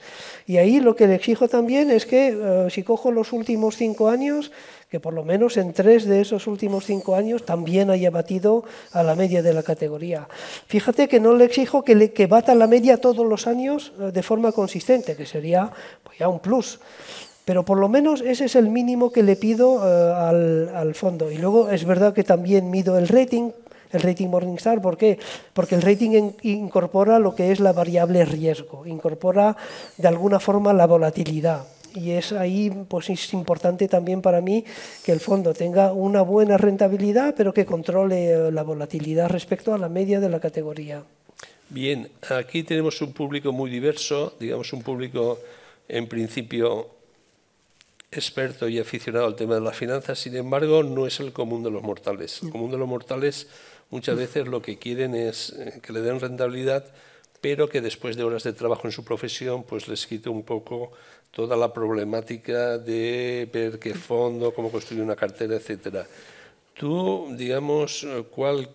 Y 0.48 0.58
ahí 0.58 0.82
lo 0.82 0.98
que 0.98 1.08
le 1.08 1.16
exijo 1.16 1.48
también 1.48 1.90
es 1.90 2.06
que 2.06 2.36
eh, 2.36 2.68
si 2.70 2.84
cojo 2.84 3.12
los 3.12 3.32
últimos 3.32 3.78
cinco 3.78 4.10
años, 4.10 4.52
que 4.91 4.99
por 4.99 5.13
lo 5.13 5.23
menos 5.23 5.56
en 5.56 5.71
tres 5.71 6.04
de 6.04 6.19
esos 6.19 6.47
últimos 6.47 6.86
cinco 6.86 7.15
años 7.15 7.45
también 7.45 7.89
haya 7.89 8.12
batido 8.12 8.65
a 8.91 9.04
la 9.04 9.15
media 9.15 9.41
de 9.41 9.54
la 9.54 9.63
categoría. 9.63 10.27
Fíjate 10.67 11.08
que 11.08 11.21
no 11.21 11.34
le 11.34 11.45
exijo 11.45 11.86
que, 11.86 11.95
le, 11.95 12.12
que 12.12 12.27
bata 12.27 12.54
la 12.56 12.67
media 12.67 12.99
todos 12.99 13.25
los 13.25 13.47
años 13.47 13.93
eh, 14.01 14.12
de 14.12 14.21
forma 14.21 14.51
consistente, 14.51 15.15
que 15.15 15.25
sería 15.25 15.71
pues 16.04 16.19
ya 16.19 16.27
un 16.27 16.39
plus. 16.39 16.82
Pero 17.45 17.63
por 17.63 17.77
lo 17.77 17.88
menos 17.88 18.19
ese 18.19 18.45
es 18.45 18.56
el 18.58 18.67
mínimo 18.67 19.13
que 19.13 19.23
le 19.23 19.38
pido 19.38 19.80
eh, 19.80 20.13
al, 20.13 20.75
al, 20.75 20.93
fondo. 20.93 21.32
Y 21.32 21.38
luego 21.38 21.69
es 21.69 21.86
verdad 21.86 22.13
que 22.13 22.25
también 22.25 22.69
mido 22.69 22.97
el 22.97 23.08
rating, 23.08 23.51
el 23.93 24.01
rating 24.01 24.27
Morningstar. 24.27 24.82
¿Por 24.82 24.97
qué? 24.97 25.17
Porque 25.54 25.75
el 25.75 25.84
rating 25.84 26.34
incorpora 26.41 27.17
lo 27.17 27.34
que 27.34 27.54
es 27.54 27.62
la 27.62 27.71
variable 27.71 28.25
riesgo, 28.25 28.86
incorpora 28.86 29.56
de 29.95 30.08
alguna 30.10 30.41
forma 30.41 30.73
la 30.73 30.86
volatilidad. 30.86 31.63
Y 31.95 32.12
es 32.12 32.32
ahí 32.32 32.71
pues 32.88 33.10
es 33.10 33.34
importante 33.34 33.88
también 33.88 34.21
para 34.21 34.41
mí 34.41 34.63
que 35.04 35.12
el 35.12 35.19
fondo 35.19 35.54
tenga 35.54 35.91
una 35.93 36.21
buena 36.21 36.58
rentabilidad, 36.58 37.36
pero 37.36 37.54
que 37.54 37.65
controle 37.65 38.32
eh, 38.32 38.51
la 38.51 38.63
volatilidad 38.63 39.30
respecto 39.30 39.73
a 39.73 39.77
la 39.77 39.89
media 39.89 40.19
de 40.19 40.30
la 40.30 40.39
categoría. 40.39 41.04
Bien, 41.69 42.10
aquí 42.30 42.63
tenemos 42.63 43.01
un 43.01 43.13
público 43.13 43.51
muy 43.51 43.69
diverso, 43.69 44.34
digamos 44.39 44.73
un 44.73 44.82
público 44.82 45.39
en 45.88 46.08
principio 46.08 46.89
experto 48.12 48.67
y 48.67 48.77
aficionado 48.77 49.25
al 49.25 49.36
tema 49.36 49.56
de 49.56 49.62
las 49.62 49.77
finanzas, 49.77 50.19
sin 50.19 50.36
embargo, 50.36 50.84
no 50.84 51.08
es 51.08 51.21
el 51.21 51.32
común 51.32 51.63
de 51.63 51.71
los 51.71 51.82
mortales. 51.82 52.43
El 52.43 52.49
común 52.49 52.71
de 52.71 52.77
los 52.77 52.88
mortales 52.88 53.47
muchas 53.89 54.17
veces 54.17 54.47
lo 54.47 54.62
que 54.62 54.77
quieren 54.77 55.15
es 55.15 55.54
eh, 55.58 55.80
que 55.82 55.93
le 55.93 56.01
den 56.01 56.19
rentabilidad, 56.19 56.86
pero 57.39 57.69
que 57.69 57.82
después 57.82 58.17
de 58.17 58.23
horas 58.23 58.43
de 58.43 58.54
trabajo 58.54 58.86
en 58.86 58.91
su 58.91 59.04
profesión, 59.04 59.63
pues 59.63 59.88
les 59.88 60.06
quite 60.06 60.30
un 60.30 60.43
poco 60.43 60.91
toda 61.32 61.56
la 61.56 61.74
problemática 61.74 62.78
de 62.78 63.50
ver 63.52 63.80
qué 63.80 63.94
fondo, 63.94 64.54
cómo 64.54 64.72
construir 64.72 65.04
una 65.04 65.15
cartera, 65.15 65.56
etcétera. 65.56 66.06
Tú, 66.74 67.28
digamos, 67.38 68.06
¿cuál 68.32 68.70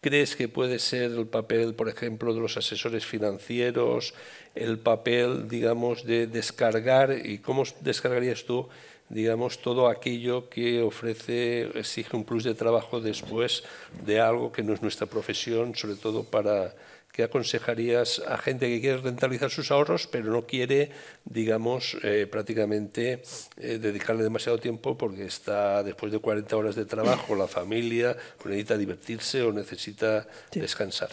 crees 0.00 0.36
que 0.36 0.48
puede 0.48 0.78
ser 0.78 1.10
el 1.10 1.26
papel, 1.26 1.74
por 1.74 1.88
ejemplo, 1.88 2.32
de 2.32 2.40
los 2.40 2.56
asesores 2.56 3.04
financieros, 3.04 4.14
el 4.54 4.78
papel, 4.78 5.48
digamos, 5.48 6.04
de 6.04 6.28
descargar 6.28 7.10
y 7.24 7.38
cómo 7.38 7.64
descargarías 7.80 8.44
tú, 8.44 8.68
digamos, 9.08 9.58
todo 9.58 9.88
aquello 9.88 10.48
que 10.48 10.80
ofrece, 10.80 11.62
exige 11.78 12.16
un 12.16 12.24
plus 12.24 12.44
de 12.44 12.54
trabajo 12.54 13.00
después 13.00 13.64
de 14.04 14.20
algo 14.20 14.52
que 14.52 14.62
no 14.62 14.74
es 14.74 14.82
nuestra 14.82 15.06
profesión, 15.06 15.74
sobre 15.74 15.96
todo 15.96 16.22
para 16.22 16.74
¿Qué 17.16 17.24
aconsejarías 17.24 18.20
a 18.28 18.36
gente 18.36 18.68
que 18.68 18.78
quiere 18.78 18.98
rentabilizar 18.98 19.50
sus 19.50 19.70
ahorros, 19.70 20.06
pero 20.06 20.30
no 20.30 20.46
quiere, 20.46 20.90
digamos, 21.24 21.96
eh, 22.02 22.28
prácticamente 22.30 23.22
eh, 23.56 23.78
dedicarle 23.78 24.22
demasiado 24.22 24.58
tiempo 24.58 24.98
porque 24.98 25.24
está 25.24 25.82
después 25.82 26.12
de 26.12 26.18
40 26.18 26.54
horas 26.54 26.74
de 26.74 26.84
trabajo, 26.84 27.34
la 27.34 27.48
familia, 27.48 28.14
necesita 28.44 28.76
divertirse 28.76 29.40
o 29.40 29.50
necesita 29.50 30.28
descansar? 30.52 31.08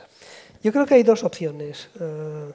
Yo 0.62 0.74
creo 0.74 0.86
que 0.86 0.96
hay 0.96 1.04
dos 1.04 1.24
opciones. 1.24 1.88
Eh, 1.98 2.52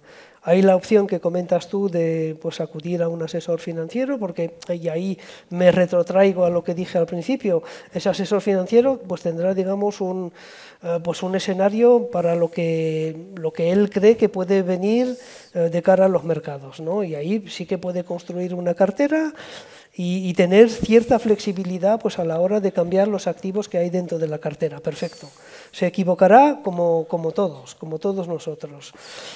hay 0.48 0.62
la 0.62 0.76
opción 0.76 1.06
que 1.06 1.20
comentas 1.20 1.68
tú 1.68 1.90
de 1.90 2.34
pues, 2.40 2.62
acudir 2.62 3.02
a 3.02 3.08
un 3.08 3.22
asesor 3.22 3.60
financiero, 3.60 4.18
porque 4.18 4.54
y 4.72 4.88
ahí 4.88 5.18
me 5.50 5.70
retrotraigo 5.70 6.46
a 6.46 6.48
lo 6.48 6.64
que 6.64 6.74
dije 6.74 6.96
al 6.96 7.04
principio. 7.04 7.62
Ese 7.92 8.08
asesor 8.08 8.40
financiero 8.40 8.98
pues, 9.06 9.20
tendrá 9.20 9.52
digamos, 9.52 10.00
un, 10.00 10.32
eh, 10.82 11.00
pues, 11.04 11.22
un 11.22 11.36
escenario 11.36 12.08
para 12.10 12.34
lo 12.34 12.50
que, 12.50 13.26
lo 13.36 13.52
que 13.52 13.72
él 13.72 13.90
cree 13.90 14.16
que 14.16 14.30
puede 14.30 14.62
venir 14.62 15.18
eh, 15.52 15.68
de 15.70 15.82
cara 15.82 16.06
a 16.06 16.08
los 16.08 16.24
mercados. 16.24 16.80
¿no? 16.80 17.04
Y 17.04 17.14
ahí 17.14 17.44
sí 17.48 17.66
que 17.66 17.76
puede 17.76 18.02
construir 18.04 18.54
una 18.54 18.72
cartera 18.72 19.34
y, 20.00 20.32
tener 20.34 20.70
cierta 20.70 21.18
flexibilidad 21.18 21.98
pues, 22.00 22.20
a 22.20 22.24
la 22.24 22.38
hora 22.38 22.60
de 22.60 22.70
cambiar 22.70 23.08
los 23.08 23.26
activos 23.26 23.68
que 23.68 23.78
hay 23.78 23.90
dentro 23.90 24.20
de 24.20 24.28
la 24.28 24.38
cartera. 24.38 24.78
Perfecto. 24.78 25.28
Se 25.72 25.88
equivocará 25.88 26.60
como, 26.62 27.06
como 27.08 27.32
todos, 27.32 27.74
como 27.74 27.98
todos 27.98 28.28
nosotros, 28.28 28.92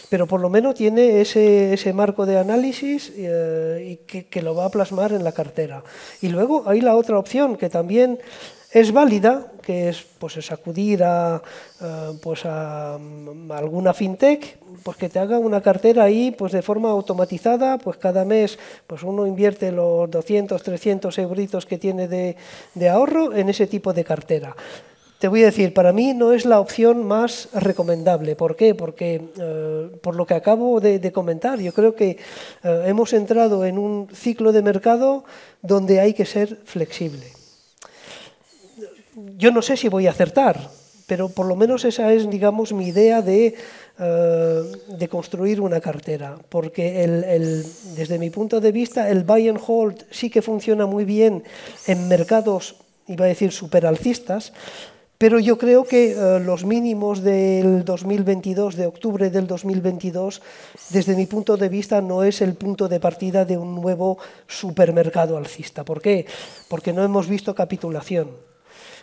pero 0.09 0.29
por 0.29 0.41
lo 0.41 0.49
menos 0.49 0.77
tiene 0.77 1.21
ese, 1.21 1.75
ese 1.75 1.93
marco 1.93 2.27
de 2.27 2.39
análisis 2.39 3.13
eh, 3.17 3.89
y 3.91 3.97
que, 4.07 4.29
que, 4.29 4.41
lo 4.41 4.55
va 4.55 4.67
a 4.67 4.71
plasmar 4.71 5.13
en 5.13 5.25
la 5.25 5.33
cartera. 5.33 5.83
Y 6.21 6.29
luego 6.29 6.63
hay 6.69 6.81
la 6.81 6.95
otra 6.95 7.19
opción 7.19 7.57
que 7.57 7.69
también 7.69 8.21
es 8.73 8.91
válida, 8.93 9.53
que 9.63 9.91
es 9.91 10.05
pues 10.19 10.51
a, 10.51 10.55
eh, 10.55 12.19
pues 12.23 12.47
a, 12.47 12.95
alguna 13.51 13.93
fintech, 13.93 14.59
pues 14.83 14.97
que 14.97 15.09
te 15.11 15.19
haga 15.19 15.39
una 15.39 15.61
cartera 15.61 16.05
ahí 16.05 16.31
pues 16.31 16.53
de 16.53 16.63
forma 16.63 16.91
automatizada, 16.91 17.79
pues 17.79 17.99
cada 17.99 18.25
mes 18.25 18.59
pues 18.87 19.03
uno 19.03 19.27
invierte 19.27 19.71
los 19.73 20.11
200, 20.11 20.63
300 20.63 21.19
euritos 21.19 21.67
que 21.67 21.79
tiene 21.79 22.09
de, 22.09 22.37
de 22.75 22.89
ahorro 22.89 23.35
en 23.35 23.51
ese 23.51 23.67
tipo 23.67 23.93
de 23.93 24.05
cartera. 24.05 24.57
Te 25.19 25.29
voy 25.29 25.43
a 25.43 25.47
decir, 25.47 25.73
para 25.73 25.93
mí 25.93 26.15
no 26.15 26.33
es 26.33 26.45
la 26.45 26.59
opción 26.59 27.07
más 27.07 27.49
recomendable. 27.53 28.35
¿Por 28.35 28.57
qué? 28.57 28.75
Porque, 28.75 29.23
eh, 29.39 29.89
por 30.03 30.17
lo 30.17 30.27
que 30.27 30.35
acabo 30.35 30.81
de, 30.81 31.13
comentar, 31.13 31.61
yo 31.61 31.73
creo 31.73 31.95
que 31.95 32.19
eh, 32.65 32.85
hemos 32.87 33.13
entrado 33.13 33.65
en 33.65 33.79
un 33.79 34.09
ciclo 34.13 34.51
de 34.51 34.63
mercado 34.63 35.23
donde 35.61 36.01
hay 36.01 36.15
que 36.15 36.27
ser 36.27 36.59
flexible. 36.65 37.42
Yo 39.15 39.51
no 39.51 39.63
sé 39.63 39.77
si 39.77 39.89
voy 39.89 40.07
a 40.07 40.11
acertar, 40.11 40.71
pero 41.07 41.29
por 41.29 41.47
lo 41.47 41.57
menos 41.57 41.85
esa 41.85 42.13
es, 42.13 42.29
digamos, 42.31 42.73
mi 42.73 42.89
idea 42.89 43.21
de, 43.21 43.55
eh, 43.99 44.63
de 44.89 45.09
construir 45.09 45.61
una 45.61 45.81
cartera. 45.81 46.37
Porque 46.49 47.05
el, 47.05 47.67
desde 47.97 48.19
mi 48.19 48.31
punto 48.31 48.61
de 48.61 48.73
vista, 48.73 49.11
el 49.11 49.25
buy 49.25 49.49
and 49.49 49.61
hold 49.67 50.05
sí 50.11 50.31
que 50.31 50.43
funciona 50.43 50.87
muy 50.87 51.05
bien 51.05 51.45
en 51.87 52.09
mercados 52.09 52.77
iba 53.09 53.25
a 53.25 53.29
decir 53.29 53.53
superalcistas, 53.53 54.53
pero 55.19 55.39
yo 55.39 55.57
creo 55.57 55.85
que 55.85 56.13
eh, 56.13 56.41
los 56.41 56.65
mínimos 56.65 57.23
del 57.23 57.85
2022, 57.85 58.75
de 58.75 58.87
octubre 58.87 59.31
del 59.31 59.47
2022, 59.47 60.43
desde 60.91 61.15
mi 61.15 61.27
punto 61.27 61.57
de 61.57 61.69
vista 61.69 62.01
no 62.01 62.25
es 62.25 62.41
el 62.41 62.55
punto 62.55 62.89
de 62.89 62.99
partida 62.99 63.45
de 63.45 63.57
un 63.57 63.75
nuevo 63.75 64.19
supermercado 64.49 65.37
alcista. 65.37 65.85
¿Por 65.85 66.03
qué? 66.03 66.27
Porque 66.69 66.93
no 66.93 67.05
hemos 67.05 67.29
visto 67.29 67.55
capitulación, 67.55 68.31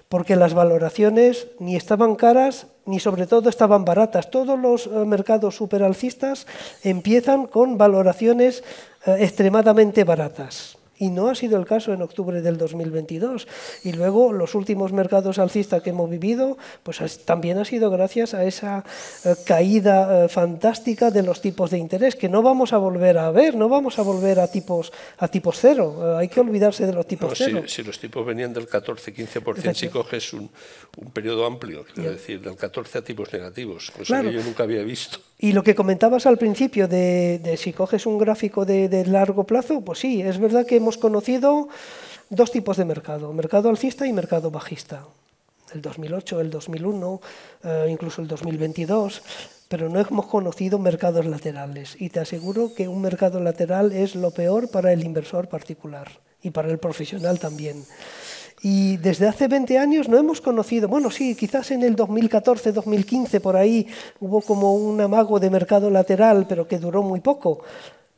porque 0.10 0.36
las 0.36 0.54
valoraciones 0.54 1.48
ni 1.60 1.76
estaban 1.76 2.16
caras 2.16 2.68
ni 2.86 3.00
sobre 3.00 3.28
todo 3.28 3.50
estaban 3.50 3.86
baratas. 3.86 4.32
Todos 4.32 4.60
los 4.60 4.88
eh, 4.88 4.90
mercados 5.06 5.56
superalcistas 5.56 6.48
empiezan 6.84 7.46
con 7.46 7.78
valoraciones 7.78 8.64
eh, 9.06 9.18
extremadamente 9.20 10.04
baratas 10.04 10.79
y 11.00 11.10
no 11.10 11.30
ha 11.30 11.36
sido 11.36 11.58
el 11.58 11.66
caso 11.66 11.94
en 11.94 12.02
octubre 12.02 12.42
del 12.42 12.58
2022. 12.58 13.48
Y 13.84 13.94
luego 13.94 14.34
los 14.34 14.54
últimos 14.54 14.92
mercados 14.92 15.40
alcistas 15.40 15.82
que 15.82 15.90
hemos 15.92 16.10
vivido, 16.10 16.58
pues 16.84 17.00
también 17.26 17.58
ha 17.58 17.66
sido 17.66 17.90
gracias 17.90 18.34
a 18.34 18.44
esa 18.44 18.84
eh, 19.26 19.36
caída 19.46 20.26
eh, 20.26 20.30
fantástica 20.30 21.10
de 21.10 21.24
los 21.24 21.42
tipos 21.42 21.72
de 21.72 21.78
interés 21.78 22.16
que 22.16 22.30
no 22.30 22.42
vamos 22.44 22.74
a 22.74 22.78
volver 22.78 23.18
a 23.18 23.32
ver, 23.32 23.56
no 23.56 23.70
vamos 23.70 23.98
a 23.98 24.02
volver 24.02 24.40
a 24.40 24.48
tipos 24.48 24.92
a 25.18 25.28
tipos 25.30 25.58
cero. 25.60 25.96
Eh, 26.02 26.20
hay 26.20 26.28
que 26.28 26.42
olvidarse 26.42 26.86
de 26.86 26.94
los 26.94 27.08
tipos 27.08 27.34
cero. 27.36 27.64
Si, 27.66 27.84
los 27.84 27.98
tipos 27.98 28.26
venían 28.26 28.54
del 28.54 28.68
14-15%, 28.68 29.74
si 29.74 29.88
coges 29.88 30.34
un, 30.34 30.50
un 30.98 31.12
periodo 31.12 31.46
amplio, 31.46 31.86
quiero 31.94 32.12
decir, 32.12 32.42
del 32.42 32.58
14 32.58 32.98
a 32.98 33.02
tipos 33.02 33.32
negativos, 33.32 33.92
cosa 33.92 34.22
que 34.22 34.34
yo 34.34 34.44
nunca 34.44 34.64
había 34.64 34.84
visto. 34.84 35.20
Y 35.42 35.54
lo 35.54 35.64
que 35.64 35.74
comentabas 35.74 36.26
al 36.26 36.38
principio 36.38 36.90
de, 36.90 37.56
si 37.58 37.72
coges 37.72 38.06
un 38.06 38.18
gráfico 38.18 38.66
de, 38.66 38.90
de 38.90 39.06
largo 39.06 39.46
plazo, 39.46 39.80
pues 39.80 40.00
sí, 40.00 40.22
es 40.22 40.38
verdad 40.38 40.66
que 40.66 40.76
hemos 40.76 40.89
hemos 40.90 40.98
conocido 40.98 41.70
dos 42.32 42.52
tipos 42.52 42.76
de 42.78 42.84
mercado, 42.84 43.32
mercado 43.32 43.70
alcista 43.70 44.08
y 44.08 44.12
mercado 44.12 44.50
bajista. 44.50 45.06
El 45.72 45.84
2008, 45.84 46.42
el 46.42 46.50
2001, 46.50 47.22
eh, 47.64 47.88
incluso 47.92 48.24
el 48.24 48.28
2022, 48.28 49.22
pero 49.68 49.88
no 49.88 50.00
hemos 50.00 50.26
conocido 50.26 50.80
mercados 50.80 51.28
laterales. 51.28 51.96
Y 52.00 52.10
te 52.10 52.22
aseguro 52.22 52.74
que 52.74 52.88
un 52.88 53.04
mercado 53.04 53.40
lateral 53.40 53.92
es 53.92 54.16
lo 54.16 54.32
peor 54.32 54.72
para 54.72 54.92
el 54.92 55.06
inversor 55.06 55.48
particular 55.48 56.10
y 56.42 56.50
para 56.50 56.70
el 56.70 56.80
profesional 56.80 57.38
también. 57.38 57.86
Y 58.64 58.98
desde 58.98 59.28
hace 59.28 59.48
20 59.48 59.78
años 59.78 60.10
no 60.10 60.18
hemos 60.18 60.42
conocido, 60.42 60.88
bueno, 60.88 61.12
sí, 61.12 61.36
quizás 61.36 61.70
en 61.70 61.84
el 61.84 61.96
2014, 61.96 62.72
2015, 62.72 63.40
por 63.42 63.56
ahí 63.56 63.86
hubo 64.20 64.42
como 64.42 64.74
un 64.74 65.00
amago 65.00 65.40
de 65.40 65.52
mercado 65.52 65.92
lateral, 65.92 66.48
pero 66.50 66.68
que 66.68 66.80
duró 66.80 67.04
muy 67.04 67.20
poco. 67.20 67.62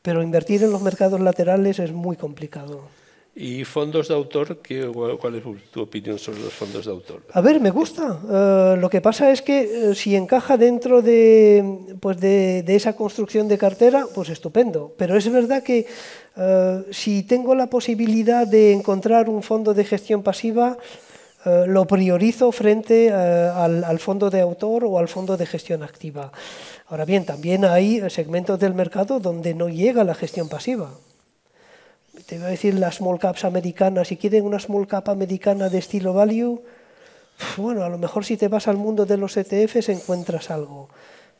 pero 0.01 0.23
invertir 0.23 0.63
en 0.63 0.71
los 0.71 0.81
mercados 0.81 1.19
laterales 1.19 1.79
es 1.79 1.91
muy 1.91 2.15
complicado. 2.15 2.81
¿Y 3.33 3.63
fondos 3.63 4.09
de 4.09 4.13
autor? 4.13 4.57
¿Qué, 4.61 4.85
¿Cuál 4.85 5.35
es 5.35 5.43
tu 5.71 5.81
opinión 5.81 6.19
sobre 6.19 6.41
los 6.41 6.53
fondos 6.53 6.85
de 6.85 6.91
autor? 6.91 7.21
A 7.31 7.39
ver, 7.39 7.61
me 7.61 7.69
gusta. 7.69 8.19
Uh, 8.23 8.75
lo 8.75 8.89
que 8.89 8.99
pasa 8.99 9.31
es 9.31 9.41
que 9.41 9.87
uh, 9.91 9.93
si 9.93 10.17
encaja 10.17 10.57
dentro 10.57 11.01
de, 11.01 11.95
pues 12.01 12.19
de, 12.19 12.61
de, 12.63 12.75
esa 12.75 12.93
construcción 12.97 13.47
de 13.47 13.57
cartera, 13.57 14.05
pues 14.13 14.27
estupendo. 14.27 14.93
Pero 14.97 15.15
es 15.15 15.31
verdad 15.31 15.63
que 15.63 15.85
uh, 16.35 16.91
si 16.91 17.23
tengo 17.23 17.55
la 17.55 17.67
posibilidad 17.67 18.45
de 18.45 18.73
encontrar 18.73 19.29
un 19.29 19.43
fondo 19.43 19.73
de 19.73 19.85
gestión 19.85 20.23
pasiva, 20.23 20.77
lo 21.45 21.85
priorizo 21.85 22.51
frente 22.51 23.11
al, 23.11 23.83
al 23.83 23.99
fondo 23.99 24.29
de 24.29 24.41
autor 24.41 24.85
o 24.85 24.97
al 24.99 25.07
fondo 25.07 25.37
de 25.37 25.45
gestión 25.45 25.83
activa. 25.83 26.31
Ahora 26.87 27.05
bien, 27.05 27.25
también 27.25 27.65
hay 27.65 28.09
segmentos 28.09 28.59
del 28.59 28.73
mercado 28.73 29.19
donde 29.19 29.53
no 29.53 29.69
llega 29.69 30.03
la 30.03 30.13
gestión 30.13 30.49
pasiva. 30.49 30.91
Te 32.25 32.37
voy 32.37 32.47
a 32.47 32.49
decir 32.49 32.75
las 32.75 32.95
small 32.95 33.19
caps 33.19 33.45
americanas, 33.45 34.09
si 34.09 34.17
quieren 34.17 34.45
una 34.45 34.59
small 34.59 34.87
cap 34.87 35.09
americana 35.09 35.69
de 35.69 35.79
estilo 35.79 36.13
value, 36.13 36.61
bueno, 37.57 37.83
a 37.83 37.89
lo 37.89 37.97
mejor 37.97 38.25
si 38.25 38.37
te 38.37 38.47
vas 38.47 38.67
al 38.67 38.77
mundo 38.77 39.05
de 39.05 39.17
los 39.17 39.35
ETFs 39.37 39.89
encuentras 39.89 40.51
algo. 40.51 40.89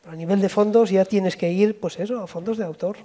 a 0.06 0.16
nivel 0.16 0.40
de 0.40 0.48
fondos 0.48 0.90
ya 0.90 1.04
tienes 1.04 1.36
que 1.36 1.52
ir, 1.52 1.78
pues 1.78 1.98
eso, 1.98 2.20
a 2.20 2.26
fondos 2.26 2.58
de 2.58 2.64
autor. 2.64 2.96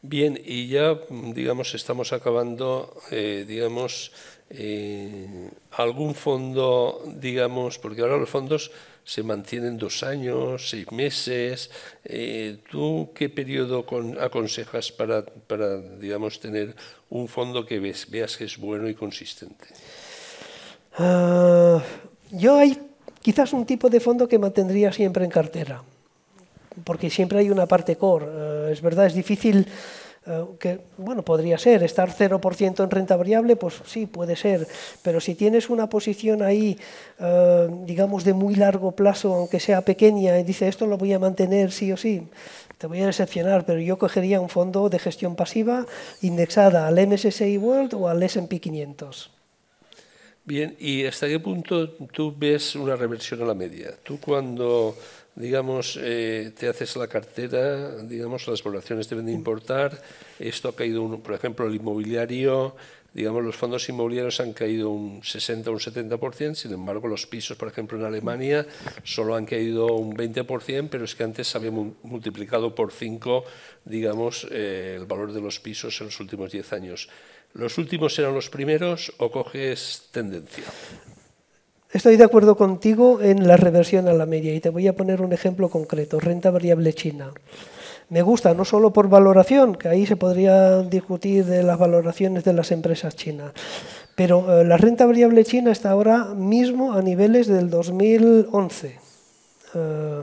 Bien, 0.00 0.40
y 0.44 0.68
ya, 0.68 0.96
digamos, 1.34 1.74
estamos 1.74 2.12
acabando, 2.12 2.96
eh, 3.10 3.44
digamos, 3.46 4.12
eh, 4.50 5.50
algún 5.72 6.14
fondo, 6.14 7.02
digamos, 7.16 7.78
porque 7.78 8.02
ahora 8.02 8.16
los 8.16 8.30
fondos 8.30 8.70
se 9.04 9.22
mantienen 9.22 9.76
dos 9.76 10.02
años, 10.02 10.70
seis 10.70 10.92
meses. 10.92 11.70
Eh, 12.04 12.58
¿Tú 12.70 13.10
qué 13.14 13.28
periodo 13.28 13.84
aconsejas 14.20 14.92
para, 14.92 15.24
para, 15.24 15.78
digamos, 15.78 16.38
tener 16.38 16.76
un 17.10 17.26
fondo 17.26 17.66
que 17.66 17.80
ves, 17.80 18.08
veas 18.08 18.36
que 18.36 18.44
es 18.44 18.56
bueno 18.56 18.88
y 18.88 18.94
consistente? 18.94 19.66
Ah, 20.96 21.82
yo 22.30 22.56
hay 22.56 22.78
quizás 23.20 23.52
un 23.52 23.66
tipo 23.66 23.88
de 23.88 23.98
fondo 23.98 24.28
que 24.28 24.38
mantendría 24.38 24.92
siempre 24.92 25.24
en 25.24 25.30
cartera, 25.30 25.82
porque 26.84 27.10
siempre 27.10 27.38
hay 27.38 27.50
una 27.50 27.66
parte 27.66 27.96
core. 27.96 28.26
Eh, 28.28 28.68
es 28.72 28.82
verdad, 28.82 29.06
es 29.06 29.14
difícil 29.14 29.66
eh, 30.26 30.44
que 30.60 30.80
bueno, 30.98 31.22
podría 31.22 31.56
ser, 31.56 31.82
estar 31.82 32.10
0% 32.10 32.84
en 32.84 32.90
renta 32.90 33.16
variable, 33.16 33.56
pues 33.56 33.80
sí, 33.86 34.04
puede 34.04 34.36
ser, 34.36 34.66
pero 35.02 35.20
si 35.20 35.34
tienes 35.34 35.70
una 35.70 35.88
posición 35.88 36.42
ahí, 36.42 36.76
eh, 37.18 37.68
digamos, 37.86 38.24
de 38.24 38.34
muy 38.34 38.54
largo 38.54 38.92
plazo, 38.92 39.34
aunque 39.34 39.58
sea 39.58 39.80
pequeña, 39.80 40.38
y 40.38 40.44
dice 40.44 40.68
esto 40.68 40.86
lo 40.86 40.98
voy 40.98 41.14
a 41.14 41.18
mantener 41.18 41.72
sí 41.72 41.92
o 41.92 41.96
sí, 41.96 42.28
te 42.76 42.86
voy 42.86 43.00
a 43.00 43.06
decepcionar, 43.06 43.64
pero 43.64 43.80
yo 43.80 43.96
cogería 43.96 44.38
un 44.40 44.50
fondo 44.50 44.90
de 44.90 44.98
gestión 44.98 45.34
pasiva 45.34 45.86
indexada 46.20 46.86
al 46.86 47.06
MSCI 47.06 47.56
World 47.56 47.94
o 47.94 48.08
al 48.08 48.22
S&P 48.22 48.60
500. 48.60 49.30
Bien, 50.44 50.76
¿y 50.78 51.06
hasta 51.06 51.26
qué 51.26 51.40
punto 51.40 51.90
tú 51.90 52.34
ves 52.36 52.74
una 52.74 52.96
reversión 52.96 53.42
a 53.42 53.46
la 53.46 53.54
media? 53.54 53.94
Tú 54.02 54.18
cuando 54.18 54.94
digamos, 55.38 55.98
eh, 56.02 56.52
te 56.58 56.68
haces 56.68 56.96
la 56.96 57.06
cartera, 57.06 58.02
digamos, 58.02 58.46
las 58.48 58.62
valoraciones 58.62 59.08
deben 59.08 59.26
de 59.26 59.32
importar, 59.32 60.02
esto 60.38 60.68
ha 60.68 60.74
caído, 60.74 61.02
un, 61.02 61.20
por 61.20 61.34
ejemplo, 61.34 61.66
el 61.66 61.76
inmobiliario, 61.76 62.74
digamos, 63.14 63.44
los 63.44 63.54
fondos 63.54 63.88
inmobiliarios 63.88 64.40
han 64.40 64.52
caído 64.52 64.90
un 64.90 65.22
60 65.22 65.70
o 65.70 65.74
un 65.74 65.78
70%, 65.78 66.54
sin 66.54 66.72
embargo, 66.72 67.06
los 67.06 67.26
pisos, 67.26 67.56
por 67.56 67.68
ejemplo, 67.68 67.96
en 67.98 68.04
Alemania 68.04 68.66
solo 69.04 69.36
han 69.36 69.46
caído 69.46 69.86
un 69.94 70.16
20%, 70.16 70.88
pero 70.90 71.04
es 71.04 71.14
que 71.14 71.22
antes 71.22 71.46
se 71.46 71.56
había 71.56 71.70
multiplicado 71.70 72.74
por 72.74 72.92
5, 72.92 73.44
digamos, 73.84 74.44
eh, 74.50 74.96
el 74.98 75.06
valor 75.06 75.32
de 75.32 75.40
los 75.40 75.60
pisos 75.60 76.00
en 76.00 76.08
los 76.08 76.18
últimos 76.18 76.50
10 76.50 76.72
años. 76.72 77.08
¿Los 77.54 77.78
últimos 77.78 78.18
eran 78.18 78.34
los 78.34 78.50
primeros 78.50 79.12
o 79.18 79.30
coges 79.30 80.08
tendencia? 80.10 80.64
Estoy 81.90 82.18
de 82.18 82.24
acuerdo 82.24 82.54
contigo 82.54 83.22
en 83.22 83.48
la 83.48 83.56
reversión 83.56 84.08
a 84.08 84.12
la 84.12 84.26
media 84.26 84.54
y 84.54 84.60
te 84.60 84.68
voy 84.68 84.86
a 84.88 84.94
poner 84.94 85.22
un 85.22 85.32
ejemplo 85.32 85.70
concreto, 85.70 86.20
renta 86.20 86.50
variable 86.50 86.92
china. 86.92 87.32
Me 88.10 88.20
gusta 88.20 88.52
no 88.52 88.66
solo 88.66 88.92
por 88.92 89.08
valoración, 89.08 89.74
que 89.74 89.88
ahí 89.88 90.04
se 90.04 90.16
podría 90.16 90.82
discutir 90.82 91.46
de 91.46 91.62
las 91.62 91.78
valoraciones 91.78 92.44
de 92.44 92.52
las 92.52 92.72
empresas 92.72 93.16
chinas, 93.16 93.52
pero 94.14 94.60
eh, 94.60 94.64
la 94.66 94.76
renta 94.76 95.06
variable 95.06 95.44
china 95.44 95.72
está 95.72 95.90
ahora 95.90 96.34
mismo 96.34 96.92
a 96.92 97.00
niveles 97.00 97.46
del 97.46 97.70
2011. 97.70 98.98
Eh, 99.74 100.22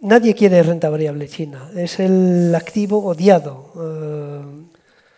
nadie 0.00 0.34
quiere 0.34 0.60
renta 0.64 0.90
variable 0.90 1.28
china, 1.28 1.70
es 1.76 2.00
el 2.00 2.52
activo 2.52 3.04
odiado. 3.04 3.72
Eh, 3.80 4.40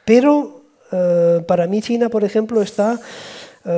pero 0.04 0.56
para 1.46 1.66
mí 1.66 1.82
China, 1.82 2.08
por 2.08 2.24
ejemplo, 2.24 2.62
está 2.62 2.98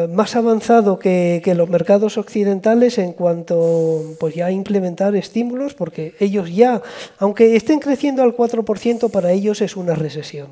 más 0.09 0.37
avanzado 0.37 0.99
que, 0.99 1.43
los 1.57 1.69
mercados 1.69 2.17
occidentales 2.17 2.99
en 2.99 3.13
cuanto 3.13 4.15
pues 4.21 4.37
ya 4.37 4.47
a 4.47 4.53
implementar 4.53 5.17
estímulos, 5.17 5.75
porque 5.75 6.15
ellos 6.21 6.55
ya, 6.55 6.81
aunque 7.19 7.57
estén 7.57 7.81
creciendo 7.81 8.23
al 8.23 8.37
4%, 8.37 9.11
para 9.11 9.33
ellos 9.33 9.61
es 9.61 9.77
una 9.77 9.95
recesión. 9.95 10.49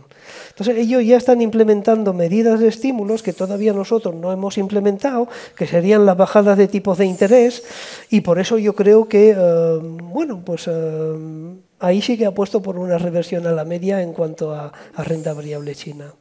Entonces 0.49 0.77
ellos 0.79 1.05
ya 1.05 1.17
están 1.17 1.41
implementando 1.41 2.13
medidas 2.13 2.59
de 2.59 2.69
estímulos 2.69 3.23
que 3.23 3.33
todavía 3.33 3.73
nosotros 3.73 4.15
no 4.15 4.33
hemos 4.33 4.59
implementado, 4.59 5.29
que 5.57 5.69
serían 5.69 6.05
las 6.05 6.17
bajadas 6.17 6.59
de 6.59 6.67
tipos 6.67 6.99
de 6.99 7.07
interés, 7.07 7.63
y 8.11 8.23
por 8.23 8.41
eso 8.41 8.59
yo 8.59 8.75
creo 8.75 9.09
que, 9.09 9.37
eh, 9.37 9.79
bueno, 10.03 10.43
pues 10.45 10.67
eh, 10.67 11.13
ahí 11.79 12.03
sí 12.03 12.19
que 12.19 12.27
ha 12.27 12.35
puesto 12.35 12.61
por 12.61 12.77
una 12.77 12.99
reversión 12.99 13.47
a 13.47 13.53
la 13.53 13.65
media 13.65 14.03
en 14.03 14.13
cuanto 14.13 14.53
a 14.53 14.73
renta 14.97 15.33
variable 15.33 15.77
china. 15.77 16.13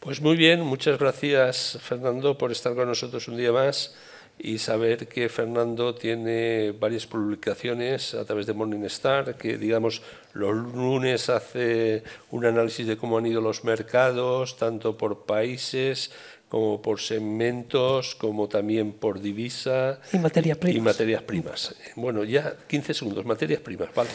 Pues 0.00 0.20
muy 0.20 0.36
bien, 0.36 0.60
muchas 0.60 0.98
gracias 0.98 1.76
Fernando 1.82 2.38
por 2.38 2.52
estar 2.52 2.74
con 2.74 2.86
nosotros 2.86 3.26
un 3.26 3.36
día 3.36 3.50
más 3.50 3.94
y 4.38 4.58
saber 4.58 5.08
que 5.08 5.28
Fernando 5.28 5.96
tiene 5.96 6.70
varias 6.70 7.06
publicaciones 7.06 8.14
a 8.14 8.24
través 8.24 8.46
de 8.46 8.52
Morningstar, 8.52 9.36
que 9.36 9.58
digamos 9.58 10.02
los 10.34 10.54
lunes 10.54 11.28
hace 11.28 12.04
un 12.30 12.44
análisis 12.44 12.86
de 12.86 12.96
cómo 12.96 13.18
han 13.18 13.26
ido 13.26 13.40
los 13.40 13.64
mercados, 13.64 14.56
tanto 14.56 14.96
por 14.96 15.26
países 15.26 16.12
como 16.48 16.80
por 16.80 17.00
segmentos, 17.00 18.14
como 18.14 18.48
también 18.48 18.92
por 18.92 19.20
divisa 19.20 20.00
y 20.12 20.18
materias 20.18 20.58
primas. 20.58 20.76
Y 20.76 20.80
materias 20.80 21.22
primas. 21.22 21.74
Bueno, 21.96 22.22
ya 22.22 22.56
15 22.68 22.94
segundos, 22.94 23.24
materias 23.24 23.60
primas, 23.60 23.92
vale 23.92 24.10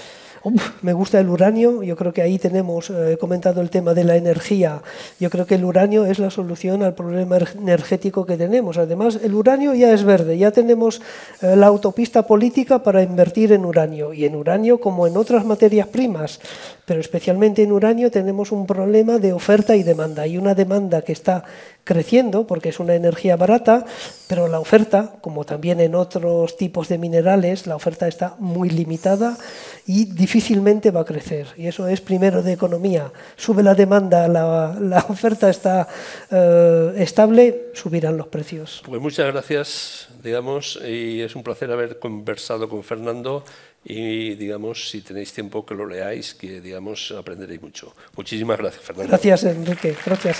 me 0.81 0.93
gusta 0.93 1.19
el 1.19 1.29
uranio, 1.29 1.83
yo 1.83 1.95
creo 1.95 2.13
que 2.13 2.21
ahí 2.21 2.37
tenemos, 2.37 2.89
eh, 2.89 3.17
comentado 3.19 3.61
el 3.61 3.69
tema 3.69 3.93
de 3.93 4.03
la 4.03 4.17
energía, 4.17 4.81
yo 5.19 5.29
creo 5.29 5.45
que 5.45 5.55
el 5.55 5.63
uranio 5.63 6.05
es 6.05 6.19
la 6.19 6.29
solución 6.29 6.83
al 6.83 6.93
problema 6.93 7.37
energético 7.57 8.25
que 8.25 8.35
tenemos. 8.35 8.77
Además, 8.77 9.19
el 9.23 9.33
uranio 9.33 9.73
ya 9.73 9.93
es 9.93 10.03
verde, 10.03 10.37
ya 10.37 10.51
tenemos 10.51 11.01
eh, 11.41 11.55
la 11.55 11.67
autopista 11.67 12.27
política 12.27 12.83
para 12.83 13.01
invertir 13.01 13.53
en 13.53 13.65
uranio. 13.65 14.13
Y 14.13 14.25
en 14.25 14.35
uranio, 14.35 14.79
como 14.79 15.07
en 15.07 15.15
otras 15.15 15.45
materias 15.45 15.87
primas, 15.87 16.39
pero 16.85 16.99
especialmente 16.99 17.63
en 17.63 17.71
uranio, 17.71 18.11
tenemos 18.11 18.51
un 18.51 18.65
problema 18.65 19.19
de 19.19 19.31
oferta 19.31 19.75
y 19.75 19.83
demanda. 19.83 20.23
Hay 20.23 20.37
una 20.37 20.55
demanda 20.55 21.01
que 21.01 21.13
está 21.13 21.45
creciendo 21.83 22.47
porque 22.47 22.69
es 22.69 22.79
una 22.79 22.95
energía 22.95 23.35
barata, 23.35 23.85
pero 24.27 24.47
la 24.47 24.59
oferta, 24.59 25.15
como 25.21 25.43
también 25.43 25.79
en 25.79 25.95
otros 25.95 26.57
tipos 26.57 26.87
de 26.87 26.97
minerales, 26.97 27.67
la 27.67 27.75
oferta 27.75 28.07
está 28.07 28.35
muy 28.39 28.69
limitada 28.69 29.37
y 29.85 30.05
difícilmente 30.05 30.91
va 30.91 31.01
a 31.01 31.05
crecer. 31.05 31.47
Y 31.57 31.67
eso 31.67 31.87
es 31.87 32.01
primero 32.01 32.41
de 32.41 32.53
economía. 32.53 33.11
Sube 33.35 33.63
la 33.63 33.75
demanda, 33.75 34.27
la, 34.27 35.05
oferta 35.09 35.49
está 35.49 35.87
eh, 36.31 36.93
estable, 36.97 37.71
subirán 37.73 38.17
los 38.17 38.27
precios. 38.27 38.81
Pues 38.85 39.01
muchas 39.01 39.31
gracias, 39.31 40.07
digamos, 40.23 40.79
y 40.87 41.21
es 41.21 41.35
un 41.35 41.43
placer 41.43 41.71
haber 41.71 41.99
conversado 41.99 42.69
con 42.69 42.83
Fernando 42.83 43.43
y 43.85 44.35
digamos 44.35 44.89
si 44.89 45.01
tenéis 45.01 45.33
tiempo 45.33 45.65
que 45.65 45.75
lo 45.75 45.85
leáis 45.85 46.33
que 46.33 46.61
digamos 46.61 47.13
aprenderéis 47.17 47.61
mucho 47.61 47.93
muchísimas 48.15 48.57
gracias 48.57 48.81
Fernando 48.81 49.09
gracias 49.09 49.43
Enrique 49.43 49.93
gracias 50.05 50.39